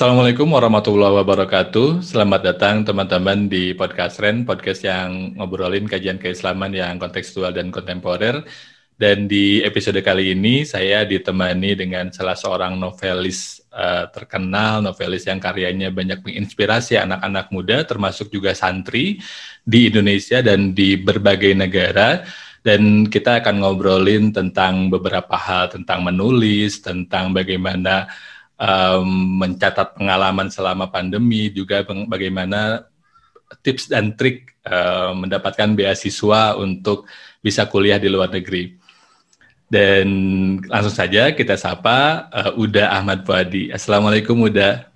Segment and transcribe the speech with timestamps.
[0.00, 2.00] Assalamualaikum warahmatullahi wabarakatuh.
[2.00, 8.40] Selamat datang teman-teman di podcast Ren, podcast yang ngobrolin kajian keislaman yang kontekstual dan kontemporer.
[8.96, 15.36] Dan di episode kali ini saya ditemani dengan salah seorang novelis uh, terkenal, novelis yang
[15.36, 19.20] karyanya banyak menginspirasi anak-anak muda, termasuk juga santri
[19.60, 22.24] di Indonesia dan di berbagai negara
[22.64, 28.08] dan kita akan ngobrolin tentang beberapa hal tentang menulis, tentang bagaimana
[28.60, 29.08] um,
[29.40, 32.84] mencatat pengalaman selama pandemi, juga bagaimana
[33.64, 37.08] tips dan trik uh, mendapatkan beasiswa untuk
[37.40, 38.76] bisa kuliah di luar negeri.
[39.70, 40.08] Dan
[40.66, 43.70] langsung saja kita sapa uh, Uda Ahmad Fuadi.
[43.72, 44.90] Assalamualaikum Uda.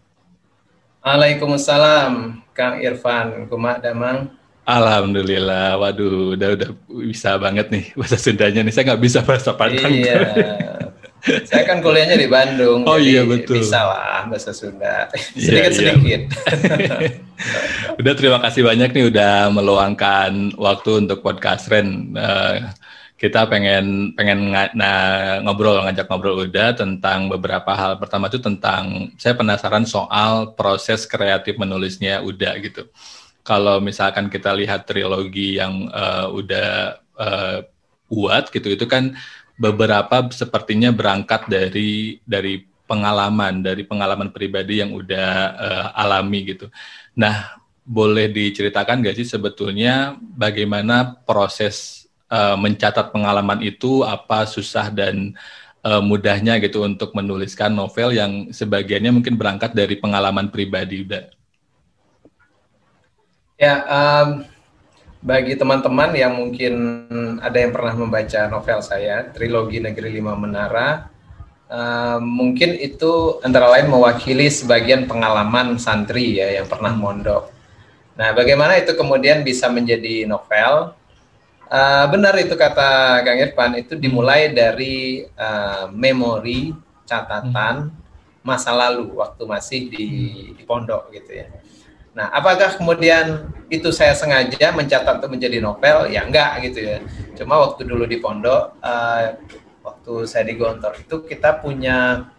[1.00, 4.30] Waalaikumsalam Kang Irfan, kumak damang.
[4.64, 6.70] Alhamdulillah, waduh, udah udah
[7.05, 8.72] bisa banget nih bahasa Sundanya nih.
[8.72, 9.92] Saya nggak bisa bahasa Padang.
[9.92, 10.17] Iya,
[11.25, 12.84] Saya kan kuliahnya di Bandung.
[12.84, 13.64] Oh iya betul.
[13.64, 15.08] Bisa lah bahasa Sunda.
[15.33, 16.22] sedikit iya, sedikit.
[18.00, 22.12] udah terima kasih banyak nih udah meluangkan waktu untuk podcast Ren.
[22.12, 22.69] Uh,
[23.17, 27.97] kita pengen pengen nah, ngobrol ngajak ngobrol udah tentang beberapa hal.
[27.97, 32.84] Pertama itu tentang saya penasaran soal proses kreatif menulisnya udah gitu.
[33.41, 37.58] Kalau misalkan kita lihat trilogi yang uh, udah uh,
[38.12, 39.17] buat gitu itu kan
[39.55, 46.66] beberapa sepertinya berangkat dari dari pengalaman dari pengalaman pribadi yang udah uh, alami gitu.
[47.16, 55.36] Nah, boleh diceritakan gak sih sebetulnya bagaimana proses uh, mencatat pengalaman itu apa susah dan
[55.84, 61.24] uh, mudahnya gitu untuk menuliskan novel yang sebagiannya mungkin berangkat dari pengalaman pribadi udah.
[63.55, 64.42] Ya, um,
[65.25, 66.75] bagi teman-teman yang mungkin
[67.41, 71.08] ada yang pernah membaca novel saya, Trilogi Negeri Lima Menara,
[71.72, 77.48] uh, mungkin itu antara lain mewakili sebagian pengalaman santri ya yang pernah mondok.
[78.20, 80.92] Nah, bagaimana itu kemudian bisa menjadi novel?
[81.73, 86.77] Uh, benar itu kata Kang Irfan, itu dimulai dari uh, memori,
[87.08, 87.89] catatan
[88.45, 90.06] masa lalu waktu masih di,
[90.52, 91.48] di pondok gitu ya.
[92.14, 96.07] Nah, apakah kemudian itu saya sengaja mencatat untuk menjadi novel?
[96.14, 96.98] Ya enggak gitu ya.
[97.35, 99.35] Cuma waktu dulu di pondok, uh,
[99.83, 102.30] waktu saya di Gontor itu kita punya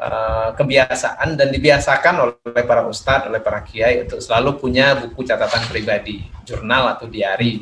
[0.00, 5.68] uh, kebiasaan dan dibiasakan oleh para ustadz, oleh para kiai untuk selalu punya buku catatan
[5.68, 7.60] pribadi, jurnal atau diary.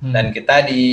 [0.00, 0.16] Hmm.
[0.16, 0.84] Dan kita di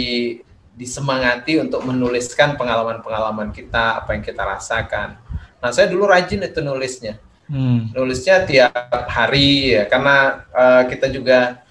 [0.76, 5.16] disemangati untuk menuliskan pengalaman-pengalaman kita, apa yang kita rasakan.
[5.64, 7.94] Nah, saya dulu rajin itu nulisnya Hmm.
[7.94, 8.74] Nulisnya tiap
[9.06, 11.62] hari ya karena uh, kita juga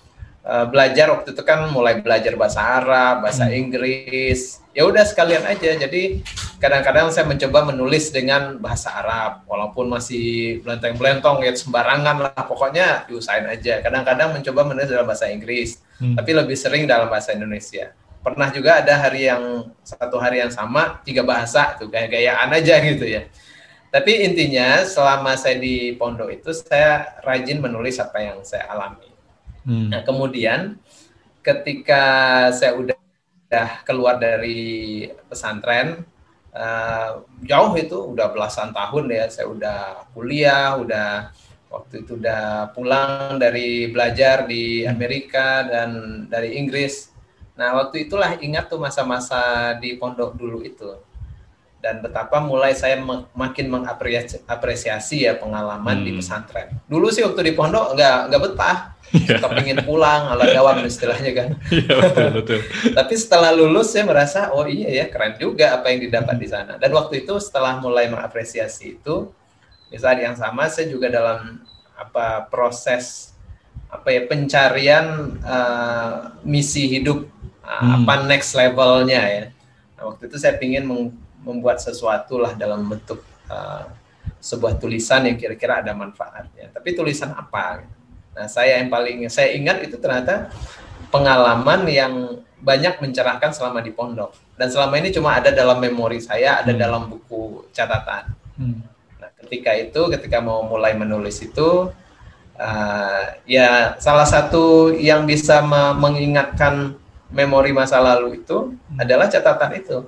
[0.46, 3.58] uh, belajar waktu itu kan mulai belajar bahasa Arab, bahasa hmm.
[3.58, 4.62] Inggris.
[4.74, 5.74] Ya udah sekalian aja.
[5.74, 6.22] Jadi
[6.58, 13.46] kadang-kadang saya mencoba menulis dengan bahasa Arab walaupun masih belenteng-belentong ya sembarangan lah pokoknya diusahain
[13.50, 13.82] aja.
[13.82, 16.14] Kadang-kadang mencoba menulis dalam bahasa Inggris, hmm.
[16.18, 17.90] tapi lebih sering dalam bahasa Indonesia.
[18.24, 23.04] Pernah juga ada hari yang satu hari yang sama tiga bahasa tuh gaya-gayaan aja gitu
[23.04, 23.28] ya.
[23.94, 29.06] Tapi intinya selama saya di pondok itu saya rajin menulis apa yang saya alami.
[29.62, 29.94] Hmm.
[29.94, 30.82] Nah kemudian
[31.46, 32.02] ketika
[32.50, 32.98] saya udah,
[33.46, 36.02] udah keluar dari pesantren
[36.50, 41.30] uh, jauh itu udah belasan tahun ya saya udah kuliah, udah
[41.70, 44.90] waktu itu udah pulang dari belajar di hmm.
[44.90, 45.90] Amerika dan
[46.26, 47.14] dari Inggris.
[47.54, 50.98] Nah waktu itulah ingat tuh masa-masa di pondok dulu itu
[51.84, 52.96] dan betapa mulai saya
[53.36, 56.06] makin mengapresiasi ya pengalaman hmm.
[56.08, 56.72] di pesantren.
[56.88, 58.76] Dulu sih waktu di pondok nggak nggak betah,
[59.12, 59.36] yeah.
[59.36, 61.48] kepingin pulang ala dawam istilahnya kan.
[61.68, 62.60] Yeah, betul, betul.
[62.96, 66.80] Tapi setelah lulus saya merasa oh iya ya keren juga apa yang didapat di sana.
[66.80, 69.28] Dan waktu itu setelah mulai mengapresiasi itu,
[69.92, 71.60] di saat yang sama saya juga dalam
[71.92, 73.36] apa proses
[73.92, 77.28] apa ya pencarian uh, misi hidup
[77.60, 78.08] uh, hmm.
[78.08, 79.44] apa next levelnya ya.
[80.00, 80.88] Nah, waktu itu saya ingin
[81.44, 83.20] membuat sesuatu lah dalam bentuk
[83.52, 83.86] uh,
[84.40, 86.72] sebuah tulisan yang kira-kira ada manfaatnya.
[86.72, 87.84] Tapi tulisan apa?
[88.34, 90.50] Nah, saya yang paling saya ingat itu ternyata
[91.08, 94.32] pengalaman yang banyak mencerahkan selama di pondok.
[94.56, 96.80] Dan selama ini cuma ada dalam memori saya, ada hmm.
[96.80, 98.32] dalam buku catatan.
[98.56, 98.80] Hmm.
[99.20, 101.92] Nah, ketika itu, ketika mau mulai menulis itu,
[102.56, 105.60] uh, ya salah satu yang bisa
[106.00, 106.96] mengingatkan
[107.34, 109.02] memori masa lalu itu hmm.
[109.02, 109.98] adalah catatan itu.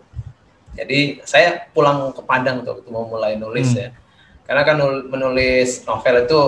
[0.77, 3.81] Jadi saya pulang ke Padang tuh waktu mau mulai nulis hmm.
[3.81, 3.89] ya.
[4.47, 4.77] Karena kan
[5.11, 6.41] menulis novel itu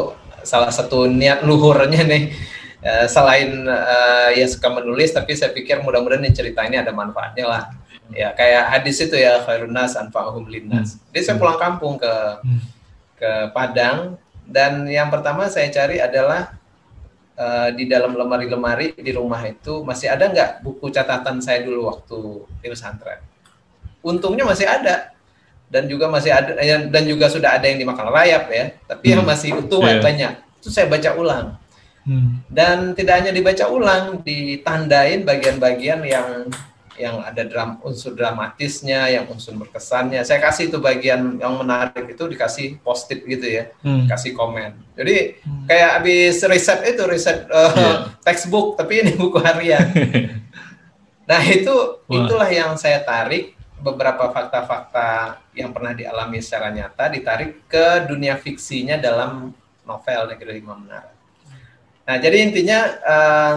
[0.46, 2.25] salah satu niat luhurnya nih.
[2.78, 7.46] Uh, selain uh, ya suka menulis, tapi saya pikir mudah-mudahan nih cerita ini ada manfaatnya
[7.50, 7.62] lah.
[8.14, 10.94] Ya kayak hadis itu ya khairunas anfa'uhum linnas.
[10.94, 11.00] Hmm.
[11.10, 12.14] Jadi saya pulang kampung ke
[12.44, 12.60] hmm.
[13.19, 14.20] ke Padang.
[14.48, 16.56] dan yang pertama saya cari adalah
[17.38, 22.19] uh, di dalam lemari-lemari di rumah itu masih ada nggak buku catatan saya dulu waktu
[22.60, 23.22] di pesantren.
[24.08, 25.12] Untungnya masih ada
[25.69, 26.56] dan juga masih ada
[26.88, 29.14] dan juga sudah ada yang dimakan rayap ya, tapi hmm.
[29.14, 30.00] yang masih utuh yeah.
[30.00, 30.32] banyak.
[30.58, 31.46] Itu saya baca ulang.
[32.08, 32.40] Hmm.
[32.49, 36.49] Dan tidak hanya dibaca ulang, ditandain bagian-bagian yang
[36.99, 40.25] yang ada dram, unsur dramatisnya, yang unsur berkesannya.
[40.26, 44.11] Saya kasih itu bagian yang menarik itu dikasih post-it gitu ya, hmm.
[44.11, 44.75] kasih komen.
[44.99, 45.69] Jadi hmm.
[45.70, 47.96] kayak habis riset itu riset uh, eh, yeah.
[48.26, 49.84] textbook, tapi ini buku harian.
[51.31, 51.76] nah itu
[52.08, 52.25] Wah.
[52.25, 53.57] itulah yang saya tarik
[53.93, 59.52] beberapa fakta-fakta yang pernah dialami secara nyata ditarik ke dunia fiksinya dalam
[59.85, 61.12] novel Negeri Lima Menara.
[62.08, 63.56] Nah jadi intinya uh,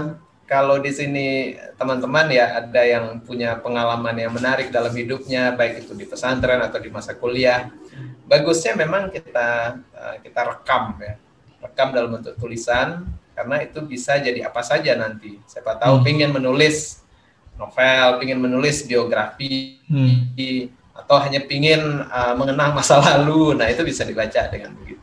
[0.52, 5.96] kalau di sini teman-teman ya ada yang punya pengalaman yang menarik dalam hidupnya baik itu
[5.96, 7.72] di pesantren atau di masa kuliah
[8.28, 11.16] bagusnya memang kita eh, kita rekam ya
[11.64, 16.12] rekam dalam bentuk tulisan karena itu bisa jadi apa saja nanti siapa tahu hmm.
[16.12, 17.01] ingin menulis
[17.60, 20.36] novel ingin menulis biografi hmm.
[21.06, 25.02] atau hanya ingin uh, mengenang masa lalu nah itu bisa dibaca dengan begitu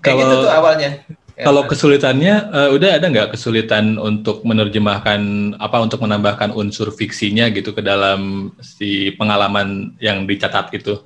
[0.00, 0.90] kayak gitu kalau, gitu tuh awalnya
[1.36, 7.52] Ya, Kalau kesulitannya, uh, udah ada nggak kesulitan untuk menerjemahkan apa untuk menambahkan unsur fiksinya
[7.52, 10.96] gitu ke dalam si pengalaman yang dicatat itu?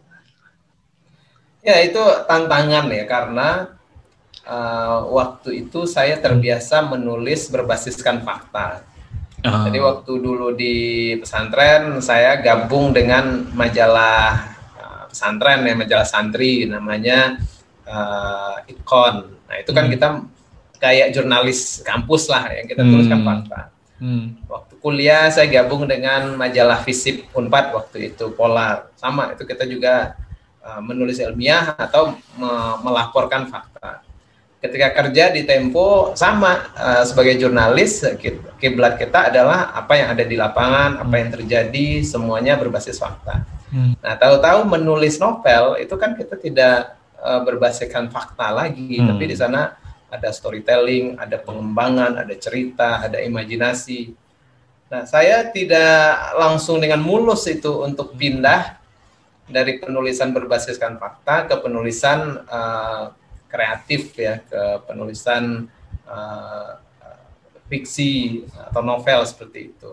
[1.67, 1.99] Ya itu
[2.31, 3.75] tantangan ya karena
[4.47, 8.87] uh, waktu itu saya terbiasa menulis berbasiskan fakta.
[9.41, 9.65] Uh.
[9.69, 10.77] Jadi waktu dulu di
[11.17, 17.41] pesantren saya gabung dengan majalah uh, pesantren ya majalah santri namanya
[17.89, 19.93] uh, Ikon Nah itu kan hmm.
[19.99, 20.09] kita
[20.79, 23.27] kayak jurnalis kampus lah yang kita tuliskan hmm.
[23.27, 23.61] fakta.
[24.01, 24.25] Hmm.
[24.47, 28.95] Waktu kuliah saya gabung dengan majalah Visip Unpad waktu itu Polar.
[28.95, 30.15] Sama itu kita juga
[30.63, 32.51] uh, menulis ilmiah atau me
[32.87, 34.07] melaporkan fakta.
[34.61, 38.05] Ketika kerja di Tempo sama uh, sebagai jurnalis
[38.61, 43.41] kiblat kita adalah apa yang ada di lapangan, apa yang terjadi, semuanya berbasis fakta.
[43.73, 43.97] Hmm.
[43.97, 49.09] Nah, tahu-tahu menulis novel itu kan kita tidak uh, berbasiskan fakta lagi, hmm.
[49.09, 49.81] tapi di sana
[50.12, 54.12] ada storytelling, ada pengembangan, ada cerita, ada imajinasi.
[54.93, 58.77] Nah, saya tidak langsung dengan mulus itu untuk pindah
[59.47, 63.15] dari penulisan berbasiskan fakta ke penulisan uh,
[63.50, 65.67] kreatif ya, ke penulisan
[66.06, 66.79] uh,
[67.67, 69.91] fiksi atau novel seperti itu.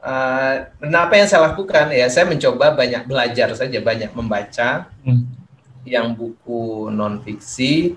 [0.00, 4.92] Uh, dan apa yang saya lakukan ya, saya mencoba banyak belajar saja, banyak membaca.
[5.00, 5.40] Hmm
[5.88, 7.96] yang buku non fiksi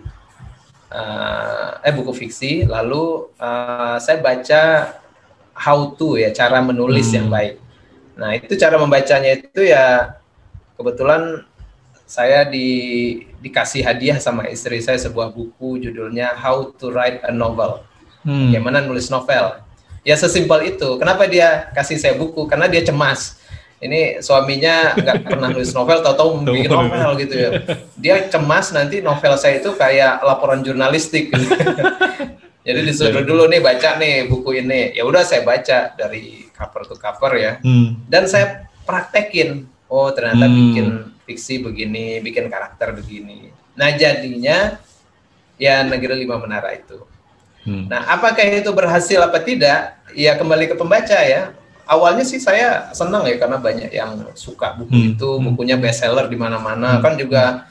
[0.92, 4.62] uh, eh buku fiksi lalu uh, saya baca
[5.54, 7.16] how to ya cara menulis hmm.
[7.20, 7.56] yang baik
[8.14, 10.18] nah itu cara membacanya itu ya
[10.78, 11.44] kebetulan
[12.08, 17.84] saya di dikasih hadiah sama istri saya sebuah buku judulnya How to Write a Novel
[18.24, 18.56] hmm.
[18.56, 19.60] bagaimana nulis novel
[20.08, 23.44] ya sesimpel itu kenapa dia kasih saya buku karena dia cemas
[23.84, 27.50] ini suaminya nggak pernah nulis novel, tahu-tahu bikin novel gitu ya.
[28.00, 31.36] Dia cemas nanti novel saya itu kayak laporan jurnalistik.
[31.36, 31.52] Gitu.
[32.66, 34.96] Jadi disuruh dulu nih baca nih buku ini.
[34.96, 37.60] Ya udah saya baca dari cover to cover ya.
[37.60, 38.00] Hmm.
[38.08, 39.68] Dan saya praktekin.
[39.92, 40.56] Oh ternyata hmm.
[40.56, 40.88] bikin
[41.24, 43.50] fiksi begini, bikin karakter begini.
[43.76, 44.78] Nah jadinya
[45.58, 47.04] ya negeri lima menara itu.
[47.64, 47.88] Hmm.
[47.88, 49.96] Nah apakah itu berhasil apa tidak?
[50.14, 51.56] Ya kembali ke pembaca ya
[51.88, 55.10] awalnya sih saya senang ya karena banyak yang suka buku hmm.
[55.16, 55.44] itu, hmm.
[55.54, 57.00] bukunya bestseller di mana-mana.
[57.00, 57.04] Hmm.
[57.04, 57.68] Kan juga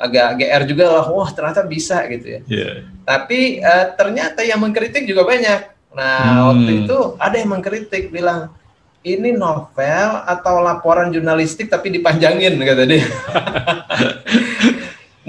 [0.00, 2.40] agak GR juga lah, wah ternyata bisa gitu ya.
[2.48, 2.74] Yeah.
[3.04, 5.60] Tapi uh, ternyata yang mengkritik juga banyak.
[5.92, 6.46] Nah hmm.
[6.48, 8.52] waktu itu ada yang mengkritik bilang
[9.00, 13.00] ini novel atau laporan jurnalistik tapi dipanjangin kata dia.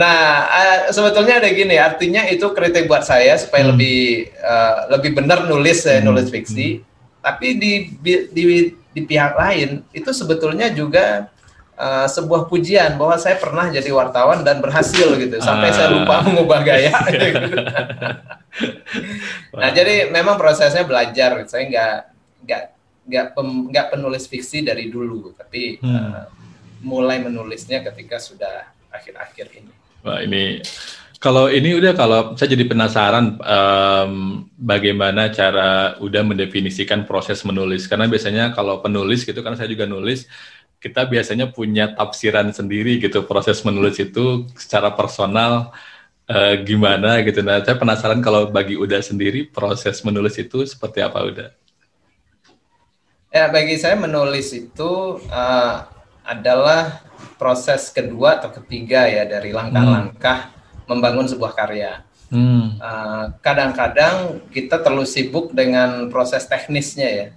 [0.01, 3.71] nah uh, sebetulnya ada gini, artinya itu kritik buat saya supaya hmm.
[3.75, 3.99] lebih
[4.43, 6.03] uh, lebih benar nulis hmm.
[6.03, 6.79] nulis fiksi.
[6.79, 6.89] Hmm
[7.21, 8.13] tapi di, di,
[8.73, 11.29] di, pihak lain itu sebetulnya juga
[11.77, 16.17] uh, sebuah pujian bahwa saya pernah jadi wartawan dan berhasil gitu sampai uh, saya lupa
[16.17, 16.21] ah.
[16.25, 16.91] mengubah gaya.
[17.13, 17.29] gitu.
[19.61, 21.45] nah jadi memang prosesnya belajar.
[21.45, 21.95] Saya nggak
[22.41, 22.63] nggak
[23.11, 25.91] nggak nggak penulis fiksi dari dulu, tapi hmm.
[25.91, 26.23] uh,
[26.79, 29.73] mulai menulisnya ketika sudah akhir-akhir ini.
[30.01, 30.63] Wah ini
[31.21, 34.13] kalau ini udah kalau saya jadi penasaran um,
[34.57, 40.25] bagaimana cara udah mendefinisikan proses menulis karena biasanya kalau penulis gitu kan saya juga nulis
[40.81, 45.69] kita biasanya punya tafsiran sendiri gitu proses menulis itu secara personal
[46.25, 47.45] uh, gimana gitu.
[47.45, 51.53] Nah saya penasaran kalau bagi Uda sendiri proses menulis itu seperti apa Uda?
[53.31, 55.75] Ya bagi saya menulis itu uh,
[56.27, 56.99] adalah
[57.39, 60.59] proses kedua atau ketiga ya dari langkah-langkah hmm
[60.91, 62.03] membangun sebuah karya.
[62.27, 62.75] Hmm.
[62.79, 67.27] Uh, kadang-kadang kita terlalu sibuk dengan proses teknisnya ya,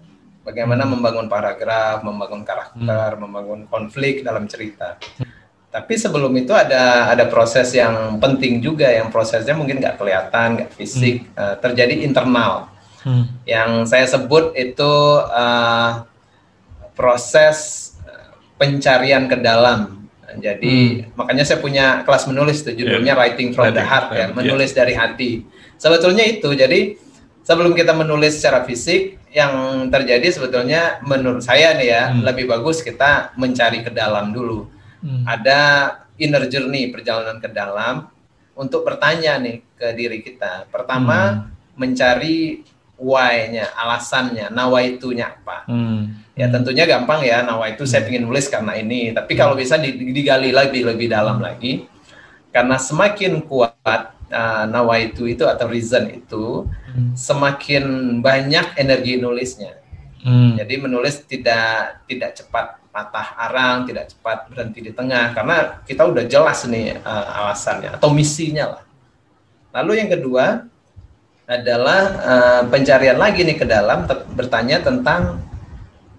[0.42, 0.98] bagaimana hmm.
[0.98, 3.20] membangun paragraf, membangun karakter, hmm.
[3.22, 4.98] membangun konflik dalam cerita.
[5.70, 10.70] Tapi sebelum itu ada ada proses yang penting juga, yang prosesnya mungkin nggak kelihatan, nggak
[10.74, 11.34] fisik, hmm.
[11.38, 12.73] uh, terjadi internal.
[13.04, 13.24] Hmm.
[13.44, 14.92] Yang saya sebut itu
[15.28, 16.08] uh,
[16.96, 17.92] proses
[18.56, 20.04] pencarian ke dalam
[20.38, 21.14] jadi hmm.
[21.14, 23.18] makanya saya punya kelas menulis tuh judulnya yeah.
[23.18, 24.78] Writing from Writing, the Heart ya, menulis yeah.
[24.82, 25.30] dari hati.
[25.78, 26.48] Sebetulnya itu.
[26.54, 26.98] Jadi
[27.46, 32.22] sebelum kita menulis secara fisik yang terjadi sebetulnya menurut saya nih ya, hmm.
[32.26, 34.66] lebih bagus kita mencari ke dalam dulu.
[35.04, 35.22] Hmm.
[35.26, 35.60] Ada
[36.18, 38.10] inner journey, perjalanan ke dalam
[38.54, 40.66] untuk bertanya nih ke diri kita.
[40.70, 41.78] Pertama hmm.
[41.78, 42.62] mencari
[42.98, 45.66] why-nya, alasannya, nawaitunya apa.
[45.66, 46.14] Hmm.
[46.34, 49.14] Ya tentunya gampang ya, nawa itu saya ingin nulis karena ini.
[49.14, 51.86] Tapi kalau bisa digali lebih lebih dalam lagi,
[52.54, 57.14] karena semakin kuat uh, nawa itu itu atau reason itu, hmm.
[57.14, 57.84] semakin
[58.22, 59.78] banyak energi nulisnya.
[60.24, 60.56] Hmm.
[60.56, 66.24] Jadi menulis tidak tidak cepat patah arang, tidak cepat berhenti di tengah karena kita udah
[66.30, 68.84] jelas nih uh, alasannya atau misinya lah.
[69.74, 70.70] Lalu yang kedua,
[71.44, 75.44] adalah uh, pencarian lagi nih ke dalam bertanya tentang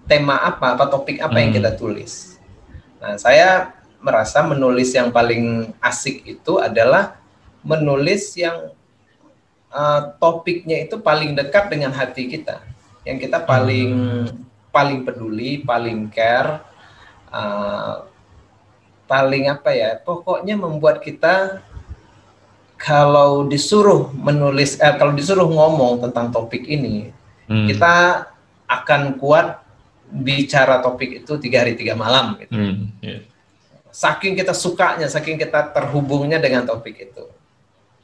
[0.06, 1.42] tema apa atau topik apa hmm.
[1.42, 2.38] yang kita tulis.
[3.02, 7.18] Nah, saya merasa menulis yang paling asik itu adalah
[7.66, 8.70] menulis yang
[9.74, 12.62] uh, topiknya itu paling dekat dengan hati kita,
[13.02, 14.26] yang kita paling hmm.
[14.70, 16.62] paling peduli, paling care,
[17.34, 18.06] uh,
[19.10, 21.66] paling apa ya, pokoknya membuat kita
[22.76, 27.08] kalau disuruh menulis, eh, kalau disuruh ngomong tentang topik ini,
[27.48, 27.66] hmm.
[27.72, 27.94] kita
[28.68, 29.64] akan kuat
[30.06, 32.36] bicara topik itu tiga hari tiga malam.
[32.38, 32.52] Gitu.
[32.52, 32.92] Hmm.
[33.00, 33.24] Yeah.
[33.90, 37.24] Saking kita sukanya, saking kita terhubungnya dengan topik itu,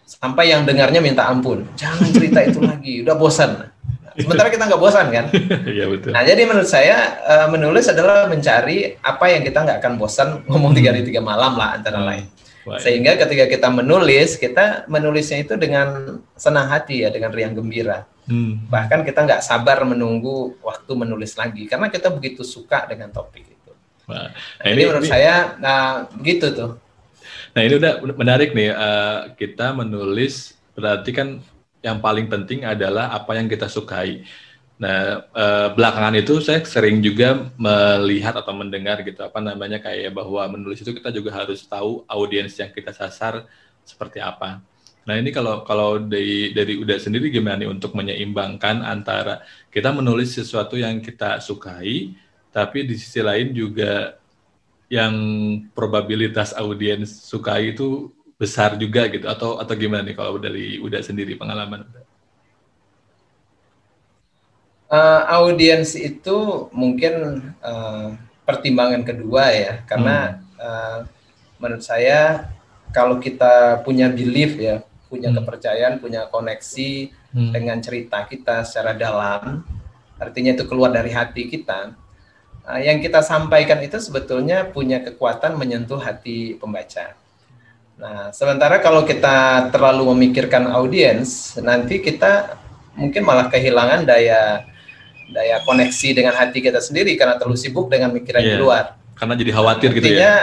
[0.09, 3.69] sampai yang dengarnya minta ampun, jangan cerita itu lagi, udah bosan.
[4.13, 5.25] sementara kita nggak bosan kan?
[5.65, 6.13] Iya betul.
[6.13, 10.77] Nah jadi menurut saya uh, menulis adalah mencari apa yang kita nggak akan bosan ngomong
[10.77, 12.09] tiga hari tiga malam lah antara hmm.
[12.09, 12.25] lain.
[12.79, 18.07] Sehingga ketika kita menulis, kita menulisnya itu dengan senang hati ya, dengan riang gembira.
[18.31, 18.71] Hmm.
[18.71, 23.73] Bahkan kita nggak sabar menunggu waktu menulis lagi, karena kita begitu suka dengan topik itu.
[24.07, 24.31] Nah,
[24.63, 26.79] nah ini, menurut ini, saya, nah begitu tuh.
[27.53, 31.29] Nah ini udah menarik nih, uh, kita menulis berarti kan
[31.83, 34.23] yang paling penting adalah apa yang kita sukai.
[34.83, 40.43] Nah, eh, belakangan itu saya sering juga melihat atau mendengar gitu apa namanya kayak bahwa
[40.59, 43.47] menulis itu kita juga harus tahu audiens yang kita sasar
[43.87, 44.59] seperti apa.
[45.07, 50.35] Nah, ini kalau kalau dari dari udah sendiri gimana nih untuk menyeimbangkan antara kita menulis
[50.35, 52.15] sesuatu yang kita sukai
[52.51, 54.19] tapi di sisi lain juga
[54.93, 55.15] yang
[55.73, 61.39] probabilitas audiens sukai itu besar juga gitu atau atau gimana nih kalau dari udah sendiri
[61.39, 61.87] pengalaman
[64.93, 68.13] uh, audiens itu mungkin uh,
[68.45, 70.61] pertimbangan kedua ya karena hmm.
[70.61, 70.99] uh,
[71.57, 72.53] menurut saya
[72.93, 75.37] kalau kita punya belief ya punya hmm.
[75.41, 77.51] kepercayaan punya koneksi hmm.
[77.57, 79.65] dengan cerita kita secara dalam
[80.21, 81.97] artinya itu keluar dari hati kita
[82.69, 87.17] uh, yang kita sampaikan itu sebetulnya punya kekuatan menyentuh hati pembaca
[87.97, 92.59] nah sementara kalau kita terlalu memikirkan audiens nanti kita
[92.99, 94.72] mungkin malah kehilangan daya
[95.33, 98.55] daya koneksi dengan hati kita sendiri karena terlalu sibuk dengan mikiran yeah.
[98.55, 98.85] di luar.
[99.17, 100.37] Karena jadi khawatir Artinya, gitu ya.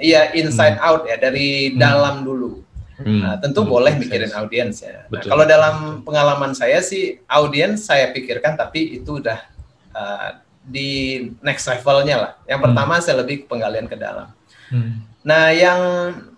[0.00, 0.88] Iya inside hmm.
[0.88, 1.76] out ya dari hmm.
[1.76, 2.64] dalam dulu.
[3.00, 3.20] Hmm.
[3.24, 3.70] Nah, tentu hmm.
[3.70, 5.08] boleh mikirin audiens ya.
[5.08, 9.40] Nah, kalau dalam pengalaman saya sih audiens saya pikirkan tapi itu udah
[9.96, 10.28] uh,
[10.64, 12.32] di next levelnya lah.
[12.44, 12.66] Yang hmm.
[12.68, 13.02] pertama hmm.
[13.04, 14.28] saya lebih penggalian ke dalam.
[14.68, 15.04] Hmm.
[15.20, 15.80] Nah, yang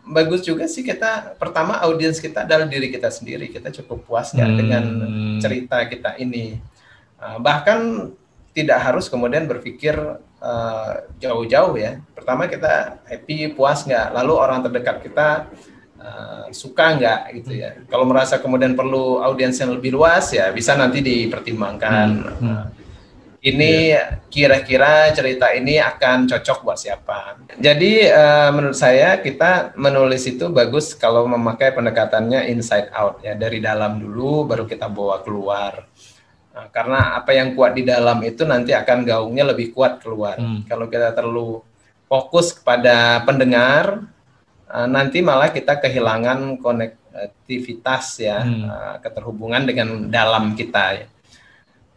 [0.02, 3.50] bagus juga sih kita pertama audiens kita adalah diri kita sendiri.
[3.50, 4.56] Kita cukup puas ya hmm.
[4.58, 4.84] dengan
[5.38, 6.58] cerita kita ini.
[7.22, 8.10] Uh, bahkan
[8.50, 9.94] tidak harus kemudian berpikir
[10.42, 12.02] uh, jauh-jauh ya.
[12.18, 15.28] Pertama kita happy, puas nggak, lalu orang terdekat kita
[16.02, 17.78] uh, suka nggak gitu ya.
[17.86, 22.08] Kalau merasa kemudian perlu audiens yang lebih luas ya bisa nanti dipertimbangkan.
[22.42, 22.42] Hmm.
[22.42, 22.66] Uh,
[23.42, 24.22] ini iya.
[24.30, 27.42] kira-kira cerita ini akan cocok buat siapa.
[27.58, 33.58] Jadi uh, menurut saya kita menulis itu bagus kalau memakai pendekatannya inside out ya dari
[33.58, 35.90] dalam dulu baru kita bawa keluar.
[36.52, 40.36] Nah, karena apa yang kuat di dalam itu nanti akan gaungnya lebih kuat keluar.
[40.36, 40.68] Hmm.
[40.68, 41.64] Kalau kita terlalu
[42.04, 44.04] fokus kepada pendengar,
[44.68, 48.64] uh, nanti malah kita kehilangan konektivitas ya, hmm.
[48.68, 50.84] uh, keterhubungan dengan dalam kita.
[51.00, 51.06] Ya.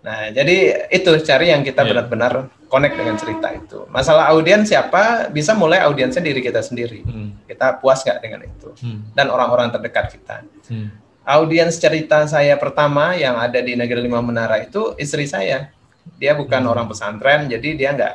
[0.06, 1.90] Nah, jadi itu cari yang kita yeah.
[1.92, 2.34] benar-benar
[2.72, 3.90] connect dengan cerita itu.
[3.92, 7.04] Masalah audiens siapa bisa mulai audiensnya diri kita sendiri.
[7.04, 7.44] Hmm.
[7.44, 8.70] Kita puas nggak dengan itu?
[8.86, 9.12] Hmm.
[9.12, 10.48] Dan orang-orang terdekat kita.
[10.72, 10.96] Hmm.
[11.26, 15.74] Audiens cerita saya pertama yang ada di Negeri Lima Menara itu istri saya.
[16.22, 16.72] Dia bukan hmm.
[16.72, 18.14] orang pesantren, jadi dia nggak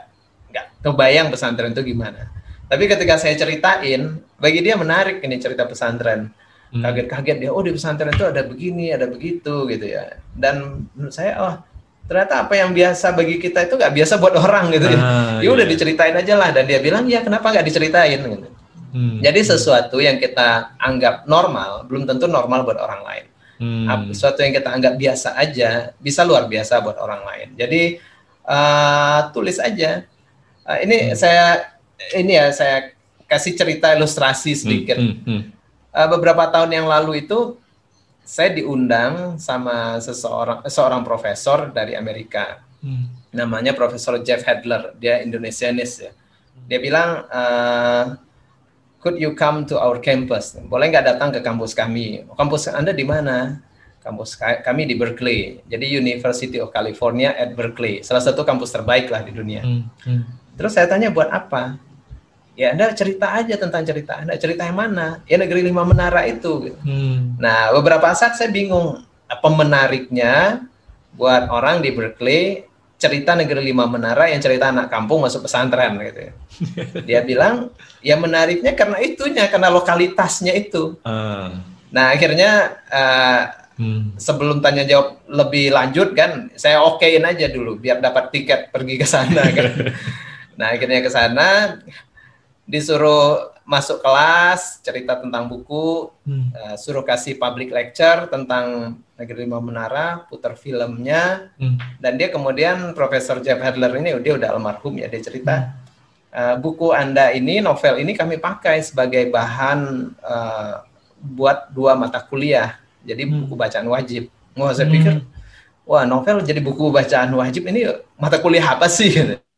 [0.54, 2.30] nggak kebayang pesantren itu gimana.
[2.70, 6.30] Tapi ketika saya ceritain, bagi dia menarik ini cerita pesantren.
[6.70, 6.86] Hmm.
[6.86, 10.22] Kaget-kaget dia, oh di pesantren itu ada begini, ada begitu gitu ya.
[10.30, 11.54] Dan menurut saya, oh
[12.06, 14.98] ternyata apa yang biasa bagi kita itu nggak biasa buat orang gitu ya.
[15.02, 15.72] Ah, ya udah iya.
[15.74, 18.50] diceritain aja lah dan dia bilang ya kenapa nggak diceritain gitu.
[18.90, 19.22] Hmm.
[19.22, 23.26] Jadi sesuatu yang kita anggap normal belum tentu normal buat orang lain.
[23.60, 24.10] Hmm.
[24.10, 27.48] Sesuatu yang kita anggap biasa aja bisa luar biasa buat orang lain.
[27.54, 27.82] Jadi
[28.48, 30.02] uh, tulis aja.
[30.64, 31.14] Uh, ini hmm.
[31.14, 31.70] saya
[32.16, 32.96] ini ya saya
[33.30, 34.98] kasih cerita ilustrasi sedikit.
[34.98, 35.22] Hmm.
[35.22, 35.26] Hmm.
[35.26, 35.42] Hmm.
[35.94, 37.60] Uh, beberapa tahun yang lalu itu
[38.26, 42.62] saya diundang sama seseorang seorang profesor dari Amerika.
[42.80, 43.10] Hmm.
[43.30, 46.10] Namanya Profesor Jeff Hadler, dia Indonesianis ya.
[46.66, 48.18] Dia bilang, uh,
[49.00, 50.54] could you come to our campus?
[50.68, 52.28] Boleh nggak datang ke kampus kami?
[52.36, 53.58] Kampus Anda di mana?
[54.00, 55.60] Kampus kami di Berkeley.
[55.68, 58.00] Jadi University of California at Berkeley.
[58.00, 59.60] Salah satu kampus terbaik lah di dunia.
[59.60, 59.88] Hmm.
[60.04, 60.24] Hmm.
[60.56, 61.80] Terus saya tanya buat apa?
[62.60, 64.36] ya Anda cerita aja tentang cerita Anda.
[64.36, 65.24] Cerita yang mana?
[65.24, 66.68] Ya negeri lima menara itu.
[66.68, 66.78] Gitu.
[66.84, 67.40] Hmm.
[67.40, 70.64] Nah, beberapa saat saya bingung apa menariknya
[71.16, 72.68] buat orang di Berkeley
[73.00, 76.20] cerita negeri lima menara yang cerita anak kampung masuk pesantren gitu.
[76.28, 76.32] Ya.
[77.08, 77.72] Dia bilang
[78.04, 81.00] ya menariknya karena itunya karena lokalitasnya itu.
[81.00, 81.48] Uh.
[81.88, 83.42] Nah akhirnya uh,
[83.80, 84.20] hmm.
[84.20, 89.06] sebelum tanya jawab lebih lanjut kan saya okein aja dulu biar dapat tiket pergi ke
[89.08, 89.72] sana kan.
[90.60, 91.80] nah akhirnya ke sana
[92.68, 96.50] disuruh masuk kelas cerita tentang buku, hmm.
[96.50, 102.02] uh, suruh kasih public lecture tentang Negeri Lima Menara, putar filmnya, hmm.
[102.02, 105.70] dan dia kemudian Profesor Jeff Hadler ini dia udah almarhum ya dia cerita hmm.
[106.34, 110.82] uh, buku anda ini novel ini kami pakai sebagai bahan uh,
[111.22, 112.74] buat dua mata kuliah,
[113.06, 113.46] jadi hmm.
[113.46, 114.34] buku bacaan wajib.
[114.58, 114.94] Wah saya hmm.
[114.98, 115.14] pikir,
[115.86, 117.86] wah novel jadi buku bacaan wajib ini
[118.18, 119.14] mata kuliah apa sih?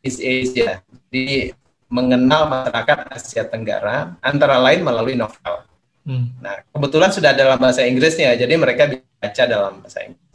[0.00, 0.80] East Asia.
[1.10, 1.52] Di
[1.90, 5.66] mengenal masyarakat Asia Tenggara antara lain melalui novel.
[6.06, 6.32] Hmm.
[6.38, 10.28] Nah, kebetulan sudah dalam bahasa Inggrisnya, jadi mereka bisa baca dalam bahasa Inggris.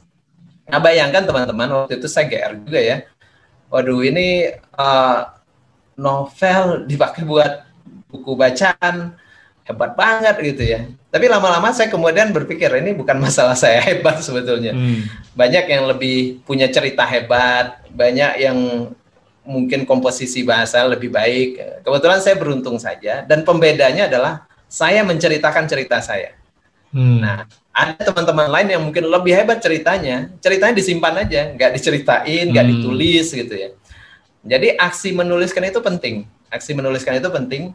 [0.65, 2.97] Nah, bayangkan teman-teman, waktu itu saya GR juga ya.
[3.71, 5.19] Waduh, ini uh,
[5.97, 7.65] novel dipakai buat
[8.11, 9.15] buku bacaan,
[9.65, 10.85] hebat banget gitu ya.
[11.09, 14.75] Tapi lama-lama saya kemudian berpikir ini bukan masalah saya hebat sebetulnya.
[14.75, 15.07] Hmm.
[15.33, 18.57] Banyak yang lebih punya cerita hebat, banyak yang
[19.45, 21.81] mungkin komposisi bahasa lebih baik.
[21.85, 26.33] Kebetulan saya beruntung saja dan pembedanya adalah saya menceritakan cerita saya.
[26.91, 27.21] Hmm.
[27.21, 32.65] Nah, ada teman-teman lain yang mungkin lebih hebat ceritanya, ceritanya disimpan aja, nggak diceritain, nggak
[32.65, 32.73] hmm.
[32.75, 33.69] ditulis gitu ya.
[34.45, 36.25] Jadi aksi menuliskan itu penting.
[36.49, 37.73] Aksi menuliskan itu penting.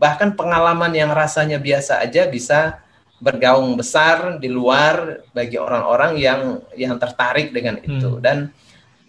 [0.00, 2.80] Bahkan pengalaman yang rasanya biasa aja bisa
[3.20, 6.40] bergaung besar di luar bagi orang-orang yang
[6.72, 8.16] yang tertarik dengan itu.
[8.16, 8.22] Hmm.
[8.24, 8.36] Dan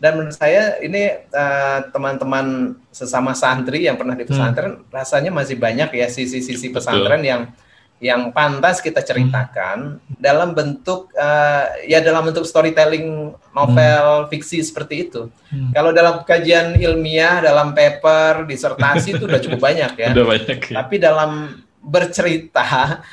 [0.02, 4.90] dan menurut saya ini uh, teman-teman sesama santri yang pernah di pesantren hmm.
[4.90, 7.54] rasanya masih banyak ya sisi-sisi pesantren yang
[8.02, 10.18] yang pantas kita ceritakan hmm.
[10.18, 14.28] dalam bentuk uh, ya dalam bentuk storytelling novel hmm.
[14.34, 15.30] fiksi seperti itu.
[15.54, 15.70] Hmm.
[15.70, 20.10] Kalau dalam kajian ilmiah, dalam paper, disertasi itu udah cukup banyak ya.
[20.18, 20.60] Udah banyak.
[20.66, 20.74] Ya.
[20.82, 23.06] Tapi dalam bercerita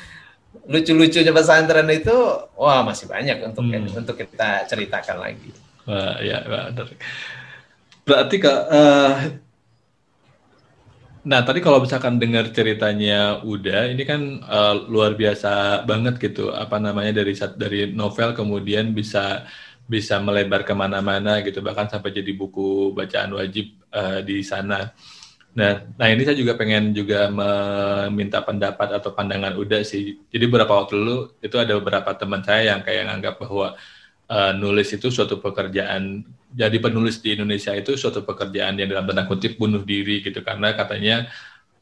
[0.65, 2.17] lucu-lucunya pesantren itu
[2.57, 3.93] wah masih banyak untuk hmm.
[3.93, 5.68] untuk kita ceritakan lagi.
[5.89, 6.93] Wah, ya, benar.
[8.05, 9.13] Berarti kak, uh,
[11.25, 16.77] nah tadi kalau misalkan dengar ceritanya udah, ini kan uh, luar biasa banget gitu, apa
[16.77, 19.49] namanya dari dari novel kemudian bisa
[19.89, 24.93] bisa melebar ke mana-mana gitu, bahkan sampai jadi buku bacaan wajib uh, di sana.
[25.57, 30.21] Nah, nah ini saya juga pengen juga meminta pendapat atau pandangan udah sih.
[30.29, 33.73] Jadi beberapa waktu dulu itu ada beberapa teman saya yang kayak nganggap bahwa
[34.29, 39.29] uh, nulis itu suatu pekerjaan jadi penulis di Indonesia itu suatu pekerjaan yang dalam tanda
[39.29, 41.29] kutip bunuh diri gitu karena katanya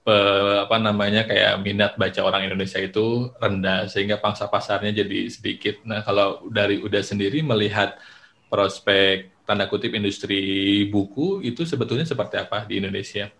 [0.02, 0.16] pe,
[0.62, 5.82] apa namanya kayak minat baca orang Indonesia itu rendah sehingga pangsa pasarnya jadi sedikit.
[5.82, 7.98] Nah kalau dari udah sendiri melihat
[8.46, 13.30] prospek tanda kutip industri buku itu sebetulnya seperti apa di Indonesia?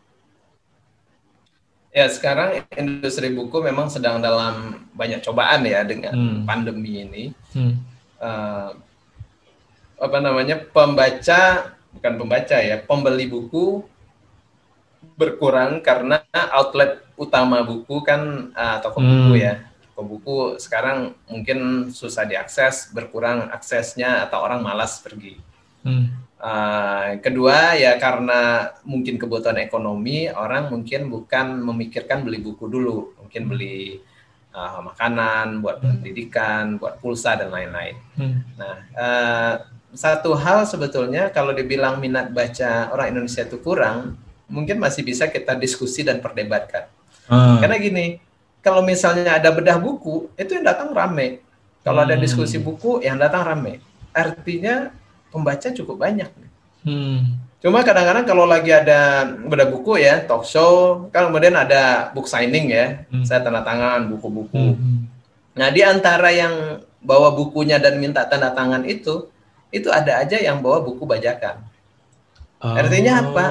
[1.90, 6.38] Ya sekarang industri buku memang sedang dalam banyak cobaan ya dengan hmm.
[6.46, 7.24] pandemi ini.
[7.50, 7.82] Hmm.
[8.16, 8.86] Uh,
[9.96, 13.80] apa namanya pembaca bukan pembaca ya pembeli buku
[15.16, 16.20] berkurang karena
[16.52, 19.09] outlet utama buku kan uh, toko hmm.
[19.09, 19.54] buku ya
[19.96, 25.40] toko buku sekarang mungkin susah diakses, berkurang aksesnya atau orang malas pergi.
[25.80, 26.12] Hmm.
[26.37, 33.48] Uh, kedua ya karena mungkin kebutuhan ekonomi orang mungkin bukan memikirkan beli buku dulu, mungkin
[33.48, 34.04] beli
[34.52, 36.04] uh, makanan, buat hmm.
[36.04, 37.96] pendidikan, buat pulsa dan lain-lain.
[38.20, 38.44] Hmm.
[38.61, 39.54] Nah, uh,
[39.96, 45.56] satu hal sebetulnya kalau dibilang minat baca orang Indonesia itu kurang, mungkin masih bisa kita
[45.56, 46.87] diskusi dan perdebatkan.
[47.26, 47.59] Hmm.
[47.59, 48.06] Karena gini,
[48.62, 51.42] kalau misalnya ada bedah buku, itu yang datang rame.
[51.82, 52.09] Kalau hmm.
[52.12, 53.82] ada diskusi buku, yang datang rame.
[54.12, 54.92] Artinya
[55.32, 56.30] pembaca cukup banyak.
[56.87, 57.42] Hmm.
[57.59, 62.70] Cuma kadang-kadang kalau lagi ada beda buku ya, talk show, kan kemudian ada book signing
[62.70, 63.26] ya, hmm.
[63.26, 64.76] saya tanda tangan buku-buku.
[64.76, 65.11] Hmm.
[65.56, 69.26] Nah di antara yang bawa bukunya dan minta tanda tangan itu,
[69.70, 71.62] itu ada aja yang bawa buku bajakan.
[72.62, 72.74] Oh.
[72.74, 73.46] Artinya apa?